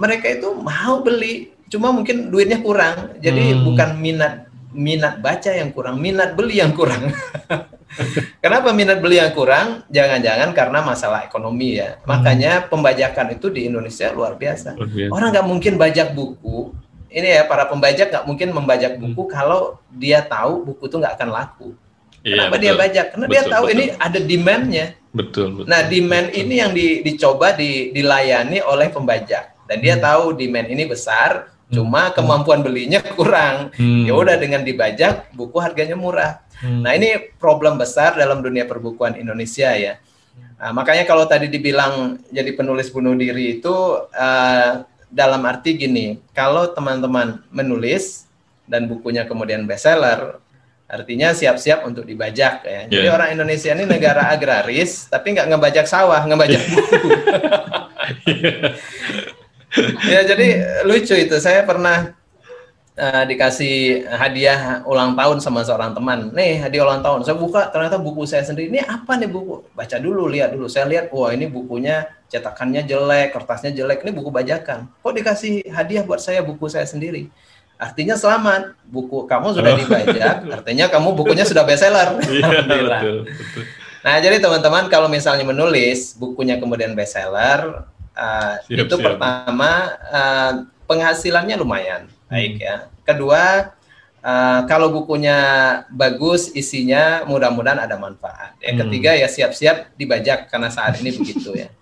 [0.00, 3.62] Mereka itu mau beli, cuma mungkin duitnya kurang, jadi hmm.
[3.68, 7.10] bukan minat minat baca yang kurang, minat beli yang kurang.
[8.44, 9.82] Kenapa minat beli yang kurang?
[9.90, 11.98] Jangan-jangan karena masalah ekonomi ya.
[12.00, 12.16] Hmm.
[12.16, 14.78] Makanya pembajakan itu di Indonesia luar biasa.
[14.78, 15.10] Luar biasa.
[15.10, 16.70] Orang nggak mungkin bajak buku.
[17.10, 19.02] Ini ya para pembajak nggak mungkin membajak hmm.
[19.10, 19.32] buku hmm.
[19.34, 19.60] kalau
[19.90, 21.68] dia tahu buku itu nggak akan laku.
[22.20, 22.62] Iya, Kenapa betul.
[22.62, 23.06] dia bajak?
[23.10, 23.74] Karena betul, dia tahu betul.
[23.74, 24.86] ini ada demand-nya.
[25.10, 25.66] Betul, betul.
[25.66, 26.40] Nah, demand betul.
[26.46, 30.04] ini yang di, dicoba di, dilayani oleh pembajak dan dia hmm.
[30.06, 31.74] tahu demand ini besar, hmm.
[31.74, 33.74] cuma kemampuan belinya kurang.
[33.74, 34.06] Hmm.
[34.06, 36.42] Ya udah dengan dibajak, buku harganya murah.
[36.62, 36.86] Hmm.
[36.86, 39.98] Nah ini problem besar dalam dunia perbukuan Indonesia ya.
[40.60, 43.72] Nah, makanya kalau tadi dibilang jadi penulis bunuh diri itu
[44.12, 48.28] uh, dalam arti gini, kalau teman-teman menulis
[48.68, 50.36] dan bukunya kemudian bestseller,
[50.90, 52.70] artinya siap-siap untuk dibajak ya.
[52.70, 52.82] Yeah.
[52.90, 57.08] Jadi orang Indonesia ini negara agraris, tapi nggak ngebajak sawah, ngebajak buku.
[60.10, 60.48] ya jadi
[60.82, 61.38] lucu itu.
[61.38, 62.10] Saya pernah
[62.98, 66.34] uh, dikasih hadiah ulang tahun sama seorang teman.
[66.34, 67.22] Nih hadiah ulang tahun.
[67.22, 68.74] Saya buka ternyata buku saya sendiri.
[68.74, 69.70] Ini apa nih buku?
[69.70, 70.66] Baca dulu, lihat dulu.
[70.66, 74.02] Saya lihat, wah ini bukunya cetakannya jelek, kertasnya jelek.
[74.02, 74.90] Ini buku bajakan.
[75.00, 77.30] Kok dikasih hadiah buat saya buku saya sendiri?
[77.80, 79.78] Artinya selamat, buku kamu sudah oh.
[79.80, 80.36] dibajak.
[80.60, 82.20] Artinya kamu bukunya sudah bestseller.
[82.28, 83.24] Iya,
[84.00, 87.84] Nah, jadi teman-teman kalau misalnya menulis bukunya kemudian bestseller,
[88.16, 89.04] uh, siap, itu siap.
[89.04, 90.52] pertama uh,
[90.88, 92.64] penghasilannya lumayan baik hmm.
[92.64, 92.76] ya.
[93.04, 93.72] Kedua,
[94.24, 95.38] uh, kalau bukunya
[95.92, 98.56] bagus, isinya mudah-mudahan ada manfaat.
[98.64, 98.82] Yang hmm.
[98.88, 101.68] ketiga ya siap-siap dibajak karena saat ini begitu ya.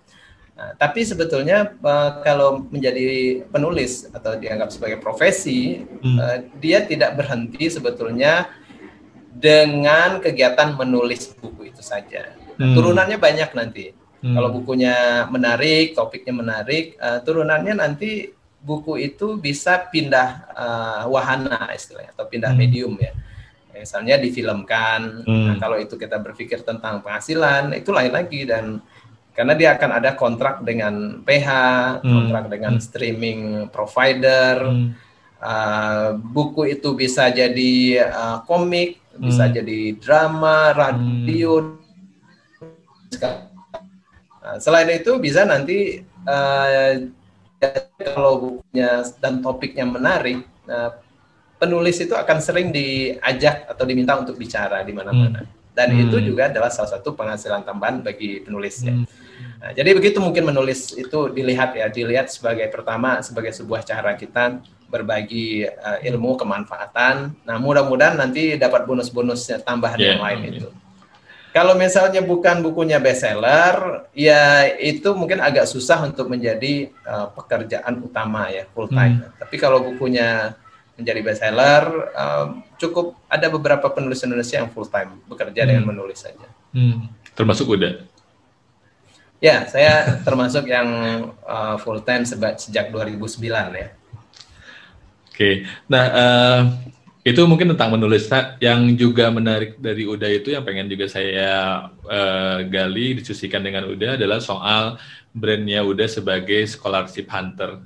[0.59, 6.17] Nah, tapi sebetulnya uh, kalau menjadi penulis atau dianggap sebagai profesi, hmm.
[6.19, 8.51] uh, dia tidak berhenti sebetulnya
[9.31, 12.35] dengan kegiatan menulis buku itu saja.
[12.59, 12.75] Hmm.
[12.75, 13.95] Turunannya banyak nanti.
[14.19, 14.35] Hmm.
[14.35, 22.11] Kalau bukunya menarik, topiknya menarik, uh, turunannya nanti buku itu bisa pindah uh, wahana istilahnya
[22.19, 22.59] atau pindah hmm.
[22.59, 23.15] medium ya.
[23.71, 25.23] Misalnya difilmkan.
[25.23, 25.45] Hmm.
[25.47, 28.83] Nah, kalau itu kita berpikir tentang penghasilan itu lain lagi dan
[29.39, 31.47] karena dia akan ada kontrak dengan PH,
[32.03, 32.11] hmm.
[32.11, 32.83] kontrak dengan hmm.
[32.83, 33.39] streaming
[33.71, 34.67] provider.
[34.67, 34.91] Hmm.
[35.39, 39.23] Uh, buku itu bisa jadi uh, komik, hmm.
[39.23, 41.71] bisa jadi drama, radio.
[43.15, 43.47] Hmm.
[44.43, 46.99] Nah, selain itu bisa nanti uh,
[47.95, 50.99] kalau bukunya dan topiknya menarik, nah,
[51.55, 55.47] penulis itu akan sering diajak atau diminta untuk bicara di mana-mana.
[55.47, 55.55] Hmm.
[55.71, 56.11] Dan hmm.
[56.11, 58.91] itu juga adalah salah satu penghasilan tambahan bagi penulis ya.
[58.91, 59.07] Hmm.
[59.59, 64.63] Nah, jadi begitu mungkin menulis itu dilihat ya, dilihat sebagai pertama sebagai sebuah cara kita
[64.87, 67.35] berbagi uh, ilmu kemanfaatan.
[67.43, 70.15] Nah, mudah-mudahan nanti dapat bonus-bonusnya tambahan yeah.
[70.15, 70.69] yang lain itu.
[71.49, 78.53] Kalau misalnya bukan bukunya bestseller, ya itu mungkin agak susah untuk menjadi uh, pekerjaan utama
[78.53, 79.25] ya full time.
[79.25, 79.33] Hmm.
[79.43, 80.53] Tapi kalau bukunya
[80.93, 85.69] menjadi bestseller, um, cukup ada beberapa penulis Indonesia yang full time bekerja hmm.
[85.73, 86.47] dengan menulis saja.
[86.69, 87.09] Hmm.
[87.33, 88.08] Termasuk udah?
[89.39, 90.87] Ya, saya termasuk yang
[91.47, 93.39] uh, full time sejak 2009
[93.71, 93.87] ya.
[95.31, 96.61] Oke, nah uh,
[97.23, 101.87] itu mungkin tentang menulis nah, yang juga menarik dari Uda itu yang pengen juga saya
[102.03, 104.99] uh, gali diskusikan dengan Uda adalah soal
[105.31, 107.79] brandnya Uda sebagai scholarship hunter.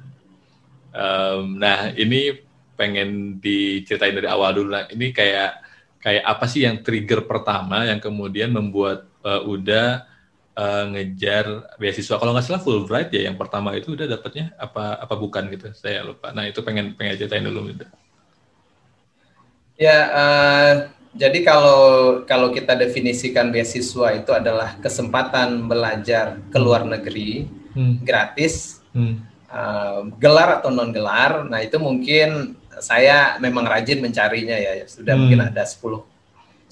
[0.90, 2.42] Um, nah ini
[2.74, 4.74] pengen diceritain dari awal dulu.
[4.74, 5.62] Nah, ini kayak
[6.02, 10.10] kayak apa sih yang trigger pertama yang kemudian membuat uh, Uda
[10.58, 15.16] uh, ngejar beasiswa kalau nggak salah Fulbright ya yang pertama itu udah dapatnya apa apa
[15.18, 16.30] bukan gitu saya lupa.
[16.32, 17.88] Nah itu pengen pengen ceritain dulu Uda.
[19.74, 20.74] Ya, uh,
[21.18, 21.82] jadi kalau
[22.30, 28.06] kalau kita definisikan beasiswa itu adalah kesempatan belajar ke luar negeri hmm.
[28.06, 29.34] gratis, hmm.
[29.54, 31.46] Uh, gelar atau non gelar.
[31.46, 34.86] Nah itu mungkin saya memang rajin mencarinya ya.
[34.86, 35.22] Sudah hmm.
[35.26, 36.13] mungkin ada 10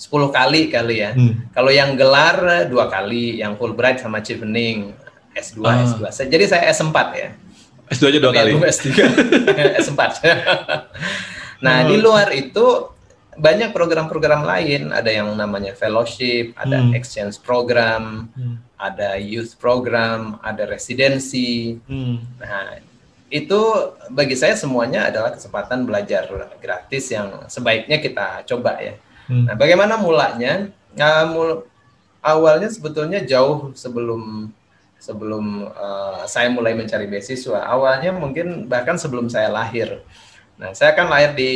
[0.01, 1.13] 10 kali kali ya.
[1.13, 1.45] Hmm.
[1.53, 4.97] Kalau yang gelar dua kali, yang Fulbright sama Chevening
[5.37, 5.85] S2, ah.
[5.85, 6.25] S2.
[6.25, 7.29] Jadi saya S4 ya.
[7.93, 8.57] S2 aja dua kali.
[8.57, 8.89] S3.
[9.85, 10.01] S4.
[11.65, 11.87] nah, oh.
[11.93, 12.89] di luar itu
[13.37, 16.97] banyak program-program lain, ada yang namanya fellowship, ada hmm.
[16.97, 18.57] exchange program, hmm.
[18.81, 21.77] ada youth program, ada residensi.
[21.85, 22.25] Hmm.
[22.41, 22.81] Nah,
[23.31, 23.61] itu
[24.11, 26.27] bagi saya semuanya adalah kesempatan belajar
[26.59, 28.97] gratis yang sebaiknya kita coba ya.
[29.27, 29.45] Hmm.
[29.49, 30.71] Nah, bagaimana mulanya?
[30.95, 31.65] Nah, mul
[32.21, 34.53] awalnya sebetulnya jauh sebelum
[35.01, 37.65] sebelum uh, saya mulai mencari beasiswa.
[37.65, 40.05] Awalnya mungkin bahkan sebelum saya lahir.
[40.61, 41.51] Nah, saya kan lahir di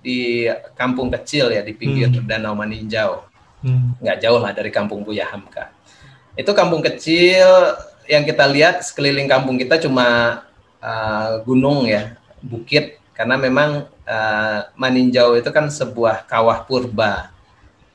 [0.00, 2.26] di kampung kecil ya di pinggir hmm.
[2.26, 3.24] Danau Maninjau.
[3.62, 3.94] Hmm.
[4.02, 5.70] Nggak jauh lah dari kampung Buya Hamka.
[6.34, 7.46] Itu kampung kecil
[8.10, 10.40] yang kita lihat sekeliling kampung kita cuma
[10.82, 17.28] uh, gunung ya, bukit karena memang uh, Maninjau itu kan sebuah kawah purba.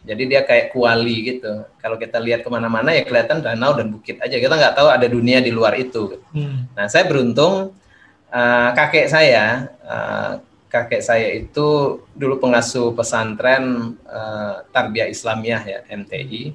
[0.05, 1.65] Jadi dia kayak kuali gitu.
[1.81, 4.37] Kalau kita lihat ke mana-mana ya kelihatan danau dan bukit aja.
[4.37, 6.21] Kita nggak tahu ada dunia di luar itu.
[6.29, 6.69] Hmm.
[6.77, 7.73] Nah saya beruntung
[8.29, 16.53] uh, kakek saya uh, kakek saya itu dulu pengasuh pesantren uh, Tarbiyah Islamiyah ya MTI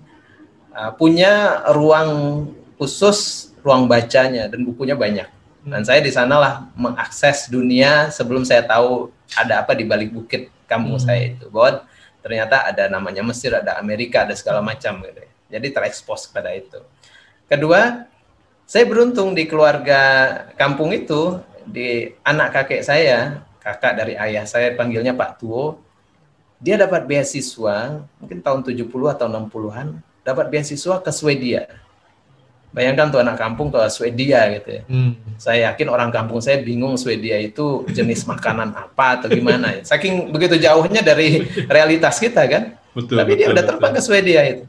[0.78, 2.46] uh, punya ruang
[2.78, 9.12] khusus ruang bacanya dan bukunya banyak dan saya di sanalah mengakses dunia sebelum saya tahu
[9.36, 11.04] ada apa di balik bukit kampung hmm.
[11.04, 11.84] saya itu bahwa
[12.20, 15.30] ternyata ada namanya Mesir ada Amerika ada segala macam gitu ya.
[15.60, 16.80] jadi terekspos pada itu
[17.48, 18.08] kedua
[18.70, 20.00] saya beruntung di keluarga
[20.54, 25.78] kampung itu di anak kakek saya kakak dari ayah saya panggilnya Pak Tuo.
[26.60, 31.64] Dia dapat beasiswa mungkin tahun 70 atau 60-an, dapat beasiswa ke Swedia.
[32.70, 34.82] Bayangkan tuh anak kampung ke Swedia gitu ya.
[34.86, 35.18] Hmm.
[35.34, 39.80] Saya yakin orang kampung saya bingung Swedia itu jenis makanan apa atau gimana ya.
[39.82, 42.78] Saking begitu jauhnya dari realitas kita kan.
[42.94, 44.02] Betul, Tapi betul, dia udah terbang betul.
[44.02, 44.64] ke Swedia itu.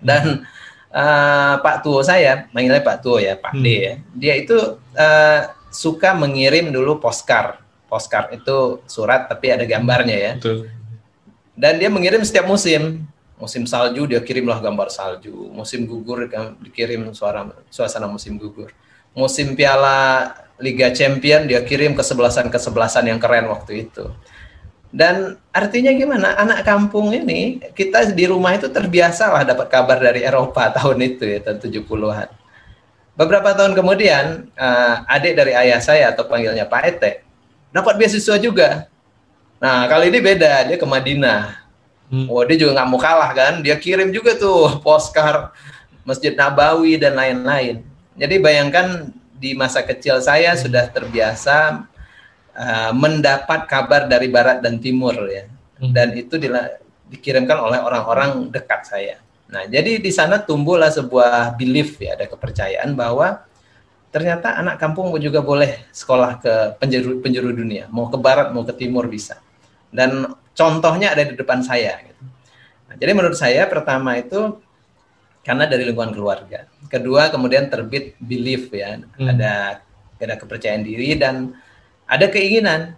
[0.00, 0.44] Dan
[0.88, 3.64] uh, Pak Tuo saya, manggilnya Pak Tuo ya, Pak hmm.
[3.64, 3.94] D ya.
[4.16, 4.56] Dia itu
[4.96, 10.32] uh, suka mengirim dulu postcard postcard itu surat tapi ada gambarnya ya.
[10.34, 10.66] Betul.
[11.54, 13.06] Dan dia mengirim setiap musim.
[13.34, 15.50] Musim salju dia kirimlah gambar salju.
[15.50, 16.30] Musim gugur
[16.62, 18.70] dikirim suara suasana musim gugur.
[19.14, 20.30] Musim Piala
[20.62, 24.06] Liga Champion dia kirim kesebelasan-kesebelasan yang keren waktu itu.
[24.94, 26.38] Dan artinya gimana?
[26.38, 31.26] Anak kampung ini kita di rumah itu terbiasa lah dapat kabar dari Eropa tahun itu
[31.26, 32.28] ya tahun 70-an.
[33.14, 37.22] Beberapa tahun kemudian, uh, adik dari ayah saya atau panggilnya Pak Ete,
[37.74, 38.90] dapat beasiswa juga.
[39.58, 41.63] Nah kali ini beda, dia ke Madinah.
[42.12, 42.26] Hmm.
[42.28, 45.50] Oh dia juga nggak mau kalah kan, dia kirim juga tuh postcard
[46.04, 47.80] Masjid Nabawi dan lain-lain.
[48.14, 50.60] Jadi bayangkan di masa kecil saya hmm.
[50.60, 51.84] sudah terbiasa
[52.54, 55.48] uh, mendapat kabar dari barat dan timur ya,
[55.80, 55.90] hmm.
[55.90, 56.46] dan itu di,
[57.10, 59.16] dikirimkan oleh orang-orang dekat saya.
[59.48, 63.42] Nah jadi di sana tumbuhlah sebuah belief ya, ada kepercayaan bahwa
[64.14, 68.70] ternyata anak kampung juga boleh sekolah ke penjuru penjuru dunia, mau ke barat mau ke
[68.76, 69.42] timur bisa.
[69.90, 71.98] Dan contohnya ada di depan saya.
[72.00, 72.22] Gitu.
[72.88, 74.58] Nah, jadi menurut saya pertama itu
[75.44, 76.64] karena dari lingkungan keluarga.
[76.88, 79.28] Kedua kemudian terbit belief ya, hmm.
[79.36, 79.84] ada
[80.16, 81.52] ada kepercayaan diri dan
[82.08, 82.96] ada keinginan.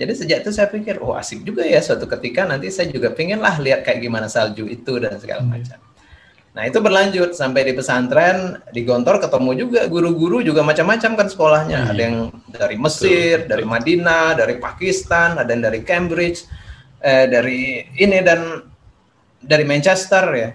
[0.00, 3.44] Jadi sejak itu saya pikir, oh asik juga ya suatu ketika nanti saya juga pengen
[3.44, 5.52] lah lihat kayak gimana salju itu dan segala hmm.
[5.52, 5.78] macam.
[6.52, 11.78] Nah itu berlanjut sampai di pesantren di Gontor ketemu juga guru-guru juga macam-macam kan sekolahnya.
[11.80, 11.90] Hmm.
[11.92, 12.16] Ada yang
[12.48, 16.44] dari Mesir, betul, dari Madinah, dari Pakistan, ada yang dari Cambridge,
[17.02, 18.62] eh, dari ini dan
[19.42, 20.50] dari Manchester ya.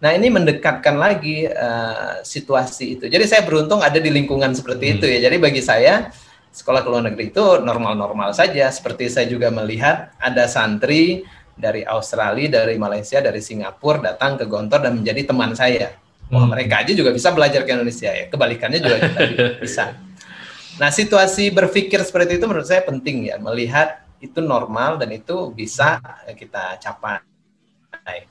[0.00, 3.04] Nah ini mendekatkan lagi uh, situasi itu.
[3.04, 4.94] Jadi saya beruntung ada di lingkungan seperti hmm.
[4.96, 5.18] itu ya.
[5.28, 6.08] Jadi bagi saya
[6.50, 8.72] sekolah ke luar negeri itu normal-normal saja.
[8.72, 14.80] Seperti saya juga melihat ada santri dari Australia, dari Malaysia, dari Singapura datang ke Gontor
[14.88, 15.92] dan menjadi teman saya.
[16.32, 16.50] Wah, hmm.
[16.56, 18.24] mereka aja juga bisa belajar ke Indonesia ya.
[18.32, 19.20] Kebalikannya juga kita
[19.64, 19.84] bisa.
[20.80, 25.98] Nah, situasi berpikir seperti itu menurut saya penting ya, melihat itu normal dan itu bisa
[26.36, 27.24] kita capai.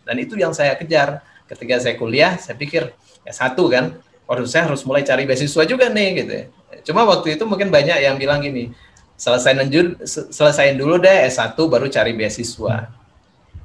[0.06, 1.26] Dan itu yang saya kejar.
[1.50, 2.94] Ketika saya kuliah, saya pikir
[3.26, 3.98] ya satu kan,
[4.30, 6.46] waduh saya harus mulai cari beasiswa juga nih gitu ya.
[6.86, 8.70] Cuma waktu itu mungkin banyak yang bilang gini,
[9.18, 9.58] selesai
[10.06, 12.94] selesaiin dulu deh S1 baru cari beasiswa.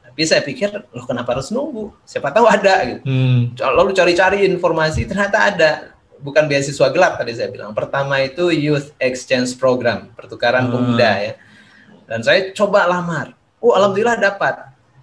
[0.08, 1.90] Tapi saya pikir, loh kenapa harus nunggu?
[2.06, 3.02] Siapa tahu ada gitu.
[3.02, 3.52] Hmm.
[3.58, 5.70] Lalu cari-cari informasi, ternyata ada.
[6.24, 7.76] Bukan beasiswa gelap tadi saya bilang.
[7.76, 10.72] Pertama itu Youth Exchange Program, pertukaran hmm.
[10.72, 11.32] pemuda ya.
[12.04, 13.32] Dan saya coba lamar.
[13.60, 14.54] Oh, alhamdulillah dapat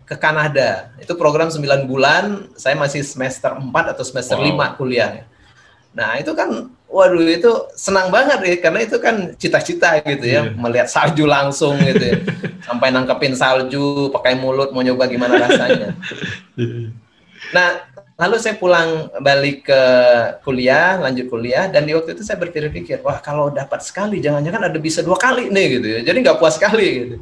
[0.06, 0.94] ke Kanada.
[1.02, 4.76] Itu program 9 bulan, saya masih semester 4 atau semester wow.
[4.76, 5.26] 5 kuliah.
[5.92, 10.60] Nah, itu kan waduh itu senang banget ya karena itu kan cita-cita gitu ya yeah.
[10.60, 12.16] melihat salju langsung gitu ya
[12.68, 15.96] sampai nangkepin salju pakai mulut mau nyoba gimana rasanya
[16.60, 16.92] iya.
[17.56, 17.88] nah
[18.22, 19.82] lalu saya pulang balik ke
[20.46, 24.78] kuliah lanjut kuliah dan di waktu itu saya berpikir-pikir wah kalau dapat sekali jangan-jangan ada
[24.78, 26.00] bisa dua kali nih gitu ya.
[26.06, 27.16] Jadi nggak puas sekali gitu.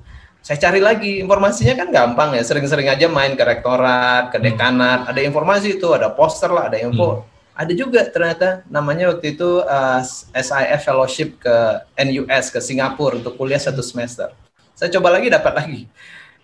[0.44, 1.24] Saya cari lagi.
[1.24, 6.12] Informasinya kan gampang ya sering-sering aja main ke rektorat ke dekanat ada informasi itu ada
[6.12, 7.24] poster lah ada info.
[7.24, 7.28] Hmm.
[7.60, 10.04] Ada juga ternyata namanya waktu itu uh,
[10.36, 11.56] eh, SIF Fellowship ke
[11.96, 14.36] NUS ke Singapura untuk kuliah satu semester.
[14.76, 15.82] Saya coba lagi dapat lagi.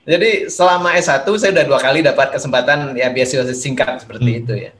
[0.06, 4.42] Jadi selama S1 saya udah dua kali dapat kesempatan ya beasiswa singkat seperti hmm.
[4.46, 4.72] itu ya.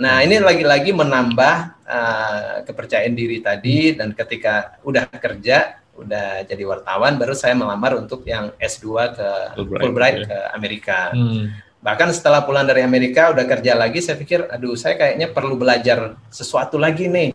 [0.00, 7.16] Nah ini lagi-lagi menambah uh, kepercayaan diri tadi dan ketika udah kerja, udah jadi wartawan,
[7.16, 8.84] baru saya melamar untuk yang S2
[9.16, 10.26] ke Fulbright, Fulbright ya.
[10.28, 10.98] ke Amerika.
[11.12, 15.56] Hmm bahkan setelah pulang dari Amerika udah kerja lagi saya pikir aduh saya kayaknya perlu
[15.56, 17.32] belajar sesuatu lagi nih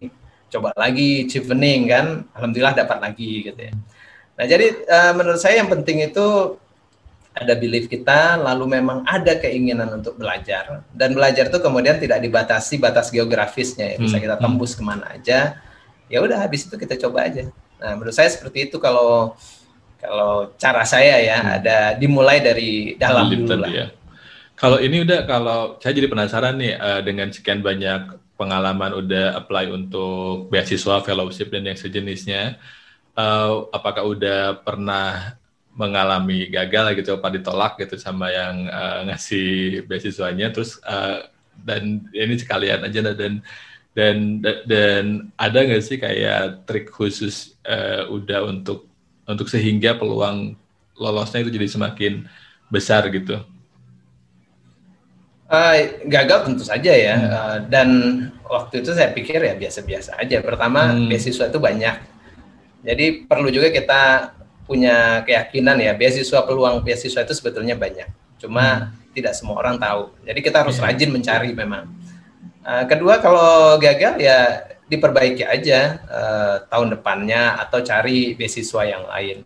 [0.54, 2.06] coba lagi chevening kan
[2.38, 3.74] alhamdulillah dapat lagi gitu ya
[4.38, 6.58] nah jadi uh, menurut saya yang penting itu
[7.36, 12.80] ada belief kita lalu memang ada keinginan untuk belajar dan belajar itu kemudian tidak dibatasi
[12.80, 14.44] batas geografisnya ya bisa hmm, kita hmm.
[14.44, 15.60] tembus ke mana aja
[16.08, 19.36] ya udah habis itu kita coba aja nah menurut saya seperti itu kalau
[20.00, 21.56] kalau cara saya ya hmm.
[21.62, 23.88] ada dimulai dari dalam dulu lah ya.
[24.56, 29.68] Kalau ini udah kalau saya jadi penasaran nih uh, dengan sekian banyak pengalaman udah apply
[29.68, 32.56] untuk beasiswa, fellowship dan yang sejenisnya,
[33.20, 35.36] uh, apakah udah pernah
[35.76, 41.28] mengalami gagal gitu apa ditolak gitu sama yang uh, ngasih beasiswanya terus uh,
[41.68, 43.44] dan ini sekalian aja dan
[43.96, 45.04] dan dan
[45.36, 48.88] ada nggak sih kayak trik khusus uh, udah untuk
[49.28, 50.56] untuk sehingga peluang
[50.96, 52.24] lolosnya itu jadi semakin
[52.72, 53.44] besar gitu
[55.46, 57.30] Uh, gagal tentu saja ya hmm.
[57.30, 57.90] uh, dan
[58.50, 60.42] waktu itu saya pikir ya biasa-biasa aja.
[60.42, 61.06] Pertama hmm.
[61.06, 61.96] beasiswa itu banyak,
[62.82, 64.34] jadi perlu juga kita
[64.66, 68.10] punya keyakinan ya beasiswa peluang beasiswa itu sebetulnya banyak.
[68.42, 69.14] Cuma hmm.
[69.16, 70.12] tidak semua orang tahu.
[70.26, 70.86] Jadi kita harus yeah.
[70.90, 71.86] rajin mencari memang.
[72.66, 79.46] Uh, kedua kalau gagal ya diperbaiki aja uh, tahun depannya atau cari beasiswa yang lain.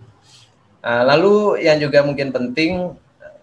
[0.79, 2.95] Uh, lalu yang juga mungkin penting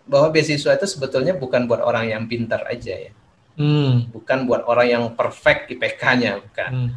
[0.09, 3.13] bahwa beasiswa itu sebetulnya bukan buat orang yang pintar aja ya.
[3.57, 4.09] Hmm.
[4.13, 6.71] Bukan buat orang yang perfect IPK-nya, bukan.
[6.73, 6.89] Hmm.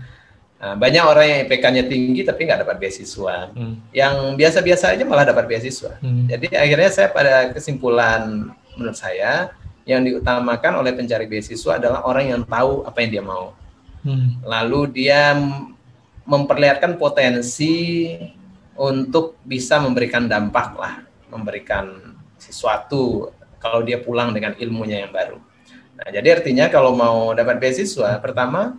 [0.60, 3.48] Nah, banyak orang yang IPK-nya tinggi tapi nggak dapat beasiswa.
[3.56, 3.80] Hmm.
[3.95, 5.95] Yang biasa-biasa aja malah dapat beasiswa.
[6.04, 6.28] Hmm.
[6.28, 9.56] Jadi akhirnya saya pada kesimpulan menurut saya
[9.88, 13.56] yang diutamakan oleh pencari beasiswa adalah orang yang tahu apa yang dia mau.
[14.04, 14.43] Hmm.
[14.43, 15.32] Lalu dia
[16.28, 18.12] memperlihatkan potensi
[18.76, 20.93] untuk bisa memberikan dampak lah,
[21.32, 23.32] memberikan sesuatu
[23.63, 25.39] kalau dia pulang dengan ilmunya yang baru.
[26.00, 28.76] Nah, jadi artinya kalau mau dapat beasiswa, pertama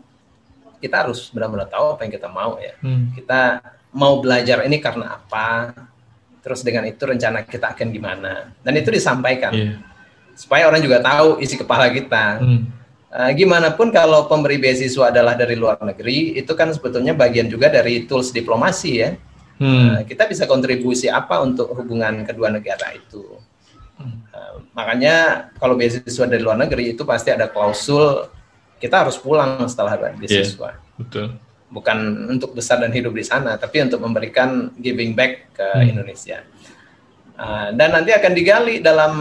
[0.81, 2.75] kita harus benar-benar tahu apa yang kita mau ya.
[2.81, 3.12] Hmm.
[3.12, 3.61] Kita
[3.93, 5.77] mau belajar ini karena apa,
[6.40, 9.77] terus dengan itu rencana kita akan gimana, dan itu disampaikan yeah.
[10.33, 12.40] supaya orang juga tahu isi kepala kita.
[12.40, 12.71] Hmm.
[13.11, 17.66] Uh, gimana pun kalau pemberi beasiswa adalah dari luar negeri, itu kan sebetulnya bagian juga
[17.66, 19.11] dari tools diplomasi ya.
[19.59, 19.99] Hmm.
[19.99, 23.37] Uh, kita bisa kontribusi apa untuk hubungan kedua negara itu.
[24.01, 28.31] Uh, makanya kalau beasiswa dari luar negeri itu pasti ada klausul
[28.81, 30.81] kita harus pulang setelah beasiswa.
[30.81, 31.27] Yeah, betul.
[31.71, 31.99] Bukan
[32.33, 35.90] untuk besar dan hidup di sana, tapi untuk memberikan giving back ke hmm.
[35.95, 36.43] Indonesia.
[37.40, 39.14] Uh, dan nanti akan digali dalam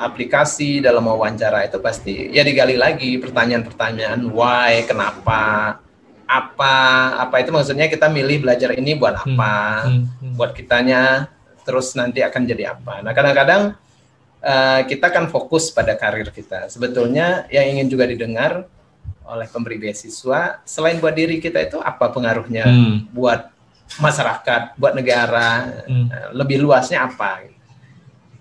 [0.00, 5.76] aplikasi, dalam wawancara itu pasti ya digali lagi pertanyaan-pertanyaan why, kenapa,
[6.24, 6.74] apa,
[7.20, 9.92] apa itu maksudnya kita milih belajar ini buat apa, hmm.
[9.92, 10.04] Hmm.
[10.08, 10.34] Hmm.
[10.40, 11.28] buat kitanya,
[11.68, 13.04] terus nanti akan jadi apa.
[13.04, 13.76] Nah kadang-kadang
[14.40, 16.70] uh, kita kan fokus pada karir kita.
[16.72, 18.64] Sebetulnya yang ingin juga didengar
[19.26, 23.10] oleh pemberi beasiswa, selain buat diri kita itu apa pengaruhnya hmm.
[23.10, 23.50] buat
[23.98, 26.06] masyarakat, buat negara, hmm.
[26.10, 27.50] uh, lebih luasnya apa?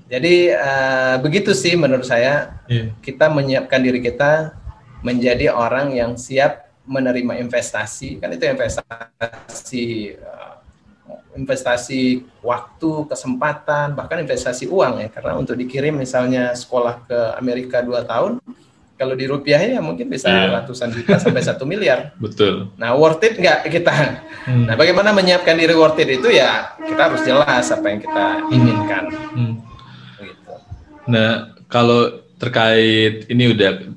[0.05, 2.93] Jadi uh, begitu sih menurut saya yeah.
[3.01, 4.53] kita menyiapkan diri kita
[5.01, 9.85] menjadi orang yang siap menerima investasi, kan itu investasi
[10.21, 10.55] uh,
[11.35, 15.09] investasi waktu, kesempatan, bahkan investasi uang ya.
[15.11, 18.39] Karena untuk dikirim misalnya sekolah ke Amerika dua tahun,
[18.95, 20.63] kalau di rupiah ya mungkin bisa yeah.
[20.63, 22.11] ratusan juta sampai satu miliar.
[22.23, 22.71] Betul.
[22.79, 24.23] Nah worth it nggak kita?
[24.47, 24.71] Hmm.
[24.71, 29.03] Nah bagaimana menyiapkan diri worth it itu ya kita harus jelas apa yang kita inginkan.
[29.35, 29.53] Hmm.
[30.23, 30.53] Gitu.
[31.11, 33.95] Nah kalau terkait ini udah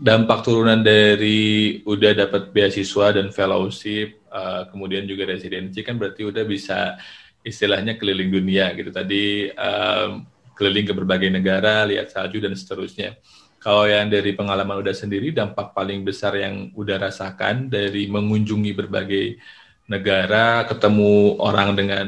[0.00, 6.44] dampak turunan dari udah dapat beasiswa dan fellowship uh, kemudian juga residensi kan berarti udah
[6.48, 6.96] bisa
[7.44, 10.24] istilahnya keliling dunia gitu tadi um,
[10.56, 13.16] keliling ke berbagai negara lihat salju dan seterusnya
[13.60, 19.36] Kalau yang dari pengalaman udah sendiri, dampak paling besar yang udah rasakan dari mengunjungi berbagai
[19.84, 22.06] negara, ketemu orang dengan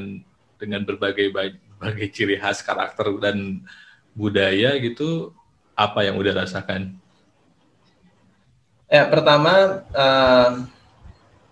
[0.57, 3.61] dengan berbagai berbagai ciri khas karakter dan
[4.17, 5.37] budaya gitu,
[5.77, 6.97] apa yang udah rasakan?
[8.89, 10.51] Ya, pertama uh,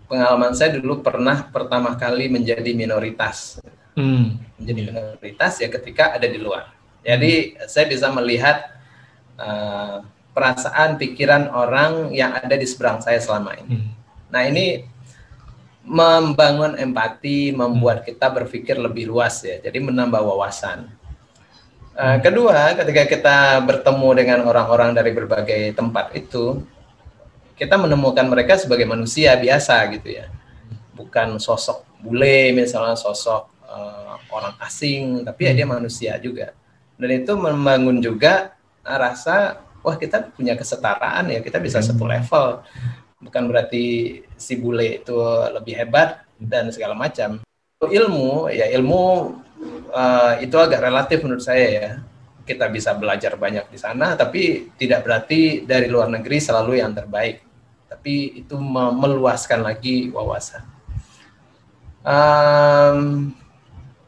[0.08, 3.60] pengalaman saya dulu pernah pertama kali menjadi minoritas.
[3.92, 4.40] Hmm.
[4.56, 6.72] Menjadi minoritas ya ketika ada di luar.
[7.04, 7.68] Jadi hmm.
[7.68, 8.79] saya bisa melihat
[9.40, 10.04] uh,
[10.36, 13.76] perasaan, pikiran orang yang ada di seberang saya selama ini.
[13.80, 13.90] Hmm.
[14.30, 14.84] Nah ini
[15.82, 18.06] membangun empati, membuat hmm.
[18.12, 19.58] kita berpikir lebih luas ya.
[19.58, 20.92] Jadi menambah wawasan.
[21.96, 23.36] Uh, kedua, ketika kita
[23.66, 26.62] bertemu dengan orang-orang dari berbagai tempat itu,
[27.58, 30.32] kita menemukan mereka sebagai manusia biasa gitu ya,
[30.96, 36.56] bukan sosok bule misalnya sosok uh, orang asing, tapi ya dia manusia juga.
[36.96, 42.64] Dan itu membangun juga rasa wah kita punya kesetaraan ya kita bisa satu level.
[43.20, 45.16] Bukan berarti si bule itu
[45.52, 47.44] lebih hebat dan segala macam.
[47.80, 49.04] Ilmu ya ilmu
[49.92, 51.90] uh, itu agak relatif menurut saya ya.
[52.44, 57.44] Kita bisa belajar banyak di sana tapi tidak berarti dari luar negeri selalu yang terbaik.
[57.90, 58.56] Tapi itu
[58.96, 60.64] meluaskan lagi wawasan.
[62.00, 63.28] Um,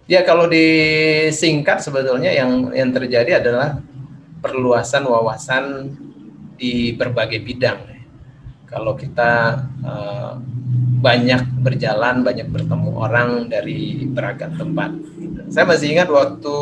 [0.08, 3.76] ya kalau disingkat sebetulnya yang yang terjadi adalah
[4.42, 5.94] perluasan wawasan
[6.58, 7.88] di berbagai bidang.
[8.66, 10.34] Kalau kita uh,
[11.02, 14.90] banyak berjalan, banyak bertemu orang dari beragam tempat.
[15.52, 16.56] Saya masih ingat waktu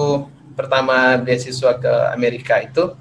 [0.56, 2.96] pertama beasiswa ke Amerika itu,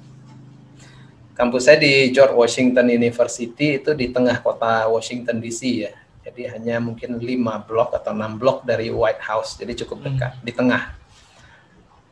[1.34, 5.92] kampus saya di George Washington University itu di tengah kota Washington DC ya.
[6.20, 10.44] Jadi hanya mungkin lima blok atau enam blok dari White House, jadi cukup dekat hmm.
[10.44, 10.99] di tengah.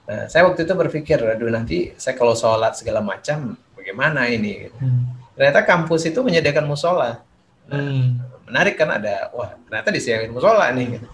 [0.09, 4.73] Nah, saya waktu itu berpikir, aduh nanti saya kalau sholat segala macam, bagaimana ini?
[4.81, 5.13] Hmm.
[5.37, 7.21] Ternyata kampus itu menyediakan musola.
[7.69, 8.07] Nah, hmm.
[8.49, 10.97] Menarik kan ada, wah ternyata disiapin musola nih.
[10.97, 11.09] Gitu.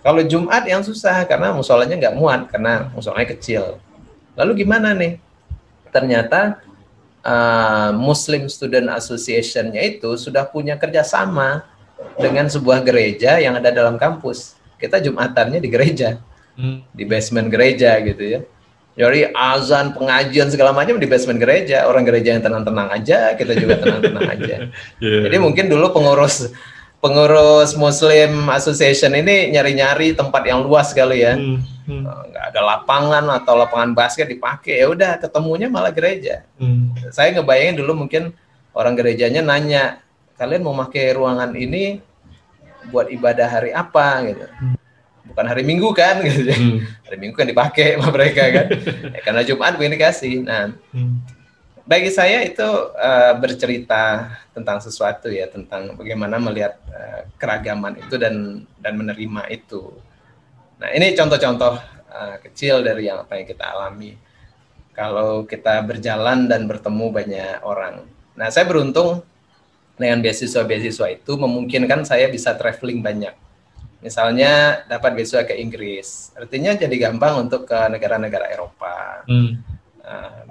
[0.00, 3.76] Kalau Jumat yang susah karena musolanya nggak muat karena musolanya kecil.
[4.32, 5.20] Lalu gimana nih?
[5.92, 6.64] Ternyata
[7.20, 11.68] uh, Muslim Student Association-nya itu sudah punya kerjasama
[12.16, 14.56] dengan sebuah gereja yang ada dalam kampus.
[14.80, 16.16] Kita Jumatannya di gereja
[16.58, 16.78] hmm.
[16.94, 18.40] di basement gereja gitu ya.
[18.94, 21.90] Jadi azan, pengajian segala macam di basement gereja.
[21.90, 24.56] Orang gereja yang tenang-tenang aja, kita juga tenang-tenang aja.
[25.02, 25.22] yeah.
[25.26, 26.54] Jadi mungkin dulu pengurus
[27.02, 31.34] pengurus Muslim Association ini nyari-nyari tempat yang luas kali ya.
[31.34, 31.58] Hmm.
[31.90, 32.06] Hmm.
[32.06, 36.46] Eh, nggak ada lapangan atau lapangan basket dipakai, ya udah ketemunya malah gereja.
[36.56, 36.94] Hmm.
[37.10, 38.30] Saya ngebayangin dulu mungkin
[38.78, 40.00] orang gerejanya nanya,
[40.38, 41.98] kalian mau pakai ruangan ini
[42.94, 44.46] buat ibadah hari apa gitu.
[44.54, 44.83] Hmm
[45.34, 46.54] bukan hari Minggu kan gitu.
[46.54, 46.78] Hmm.
[47.10, 48.66] Hari Minggu kan dipakai sama mereka kan.
[49.18, 50.46] ya, karena Jumat begini kasih.
[50.46, 51.14] Nah, hmm.
[51.82, 52.62] bagi saya itu
[52.94, 59.90] uh, bercerita tentang sesuatu ya, tentang bagaimana melihat uh, keragaman itu dan dan menerima itu.
[60.78, 61.82] Nah, ini contoh-contoh
[62.14, 64.14] uh, kecil dari yang apa yang kita alami.
[64.94, 68.06] Kalau kita berjalan dan bertemu banyak orang.
[68.38, 69.26] Nah, saya beruntung
[69.98, 73.34] dengan beasiswa-beasiswa itu memungkinkan saya bisa traveling banyak
[74.04, 79.24] Misalnya dapat beasiswa ke Inggris, artinya jadi gampang untuk ke negara-negara Eropa.
[79.24, 79.64] Hmm.
[80.04, 80.44] Uh,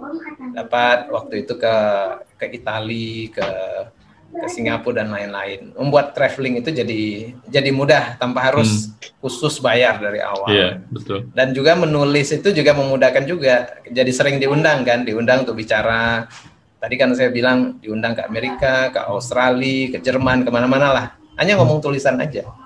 [0.58, 1.76] dapat waktu itu ke
[2.41, 3.47] ke Italia, ke
[4.34, 5.70] ke Singapura dan lain-lain.
[5.78, 9.22] Membuat traveling itu jadi jadi mudah tanpa harus hmm.
[9.22, 10.49] khusus bayar dari awal.
[10.49, 11.30] Iya, betul.
[11.38, 13.70] Dan juga menulis itu juga memudahkan juga.
[13.86, 16.26] Jadi sering diundang kan, diundang untuk bicara.
[16.82, 21.06] Tadi kan saya bilang diundang ke Amerika, ke Australia, ke Jerman, ke mana-mana lah.
[21.38, 22.62] Hanya ngomong tulisan aja.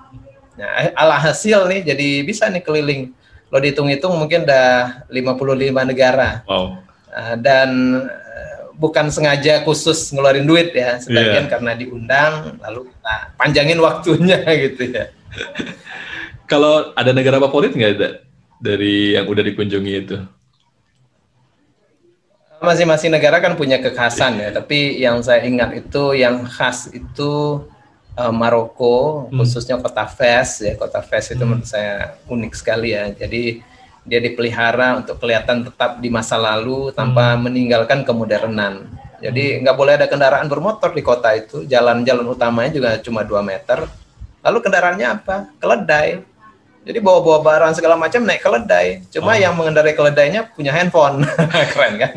[0.58, 3.14] Nah, alhasil nih jadi bisa nih keliling.
[3.54, 6.42] Lo dihitung-hitung mungkin udah 55 negara.
[6.50, 6.82] Wow.
[7.14, 7.70] Uh, dan
[8.10, 11.52] uh, bukan sengaja khusus ngeluarin duit ya, sebagian yeah.
[11.52, 15.14] karena diundang lalu kita panjangin waktunya gitu ya.
[16.50, 18.10] Kalau ada negara favorit nggak ada
[18.58, 20.18] dari yang udah dikunjungi itu?
[22.58, 27.62] Masing-masing negara kan punya kekhasan ya, tapi yang saya ingat itu yang khas itu
[28.18, 29.38] uh, Maroko, hmm.
[29.38, 30.74] khususnya kota Fes ya.
[30.74, 31.48] Kota Fes itu hmm.
[31.48, 33.14] menurut saya unik sekali ya.
[33.14, 33.62] Jadi
[34.08, 37.42] dia dipelihara untuk kelihatan tetap di masa lalu tanpa hmm.
[37.46, 38.90] meninggalkan kemodernan.
[39.22, 39.60] Jadi hmm.
[39.64, 41.64] nggak boleh ada kendaraan bermotor di kota itu.
[41.70, 43.86] Jalan-jalan utamanya juga cuma 2 meter.
[44.42, 45.36] Lalu kendaraannya apa?
[45.62, 46.38] Keledai.
[46.88, 49.04] Jadi bawa-bawa barang segala macam naik keledai.
[49.12, 49.38] Cuma oh.
[49.38, 51.28] yang mengendarai keledainya punya handphone.
[51.76, 52.16] Keren kan?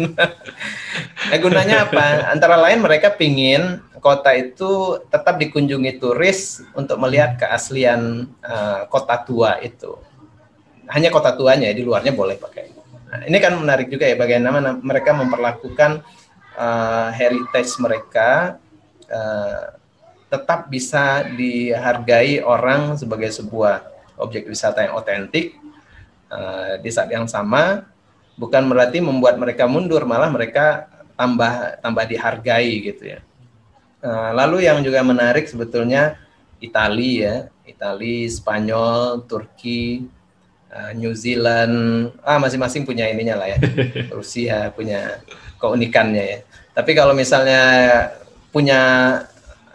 [1.28, 2.04] nah gunanya apa?
[2.38, 9.60] Antara lain mereka pingin kota itu tetap dikunjungi turis untuk melihat keaslian uh, kota tua
[9.60, 10.00] itu.
[10.90, 12.66] Hanya kota tuanya, di luarnya boleh pakai.
[13.10, 16.02] Nah, ini kan menarik juga ya bagaimana mereka memperlakukan
[16.58, 18.58] uh, heritage mereka
[19.10, 19.78] uh,
[20.30, 23.82] tetap bisa dihargai orang sebagai sebuah
[24.14, 25.58] objek wisata yang otentik
[26.30, 27.90] uh, di saat yang sama
[28.38, 30.86] bukan berarti membuat mereka mundur malah mereka
[31.18, 33.20] tambah tambah dihargai gitu ya.
[34.00, 36.16] Uh, lalu yang juga menarik sebetulnya
[36.60, 37.36] Italia ya,
[37.68, 40.08] Italia, Spanyol, Turki,
[40.72, 43.58] uh, New Zealand, ah masing-masing punya ininya lah ya.
[44.16, 45.20] Rusia punya
[45.60, 46.38] keunikannya ya.
[46.72, 47.60] Tapi kalau misalnya
[48.48, 48.80] punya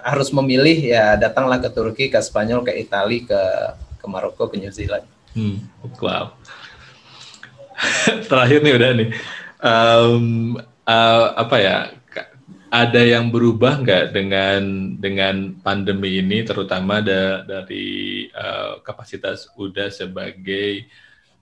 [0.06, 3.42] harus memilih ya datanglah ke Turki, ke Spanyol, ke Italia, ke
[4.02, 5.06] ke Maroko, ke New Zealand.
[5.34, 5.66] Hmm,
[6.02, 6.34] wow.
[8.30, 9.10] Terakhir nih udah nih.
[9.66, 11.76] Um, uh, apa ya
[12.76, 14.62] ada yang berubah nggak dengan
[15.00, 20.84] dengan pandemi ini terutama da, dari uh, kapasitas UDA sebagai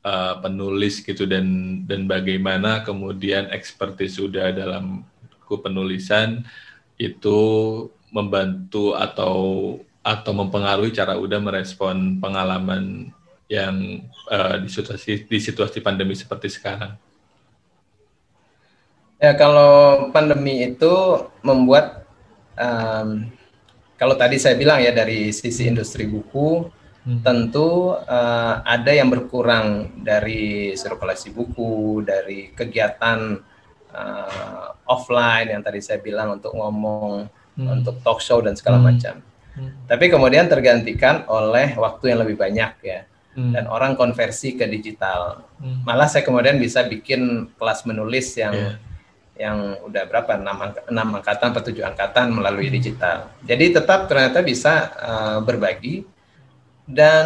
[0.06, 5.10] uh, penulis gitu dan dan bagaimana kemudian ekspertis UDA dalam
[5.54, 6.46] penulisan
[7.02, 7.40] itu
[8.10, 9.38] membantu atau
[10.06, 13.10] atau mempengaruhi cara UDA merespon pengalaman
[13.50, 16.94] yang uh, di situasi di situasi pandemi seperti sekarang.
[19.24, 20.92] Ya kalau pandemi itu
[21.48, 22.04] membuat
[22.60, 23.32] um,
[23.96, 26.68] kalau tadi saya bilang ya dari sisi industri buku
[27.08, 27.24] hmm.
[27.24, 33.40] tentu uh, ada yang berkurang dari sirkulasi buku, dari kegiatan
[33.96, 37.24] uh, offline yang tadi saya bilang untuk ngomong,
[37.56, 37.68] hmm.
[37.80, 38.88] untuk talk show dan segala hmm.
[38.92, 39.16] macam.
[39.56, 39.72] Hmm.
[39.88, 43.08] Tapi kemudian tergantikan oleh waktu yang lebih banyak ya.
[43.40, 43.56] Hmm.
[43.56, 45.48] Dan orang konversi ke digital.
[45.64, 45.80] Hmm.
[45.88, 48.92] Malah saya kemudian bisa bikin kelas menulis yang yeah
[49.34, 50.58] yang udah berapa enam,
[50.94, 53.34] enam angkatan atau tujuh angkatan melalui digital.
[53.42, 56.06] Jadi tetap ternyata bisa uh, berbagi
[56.86, 57.26] dan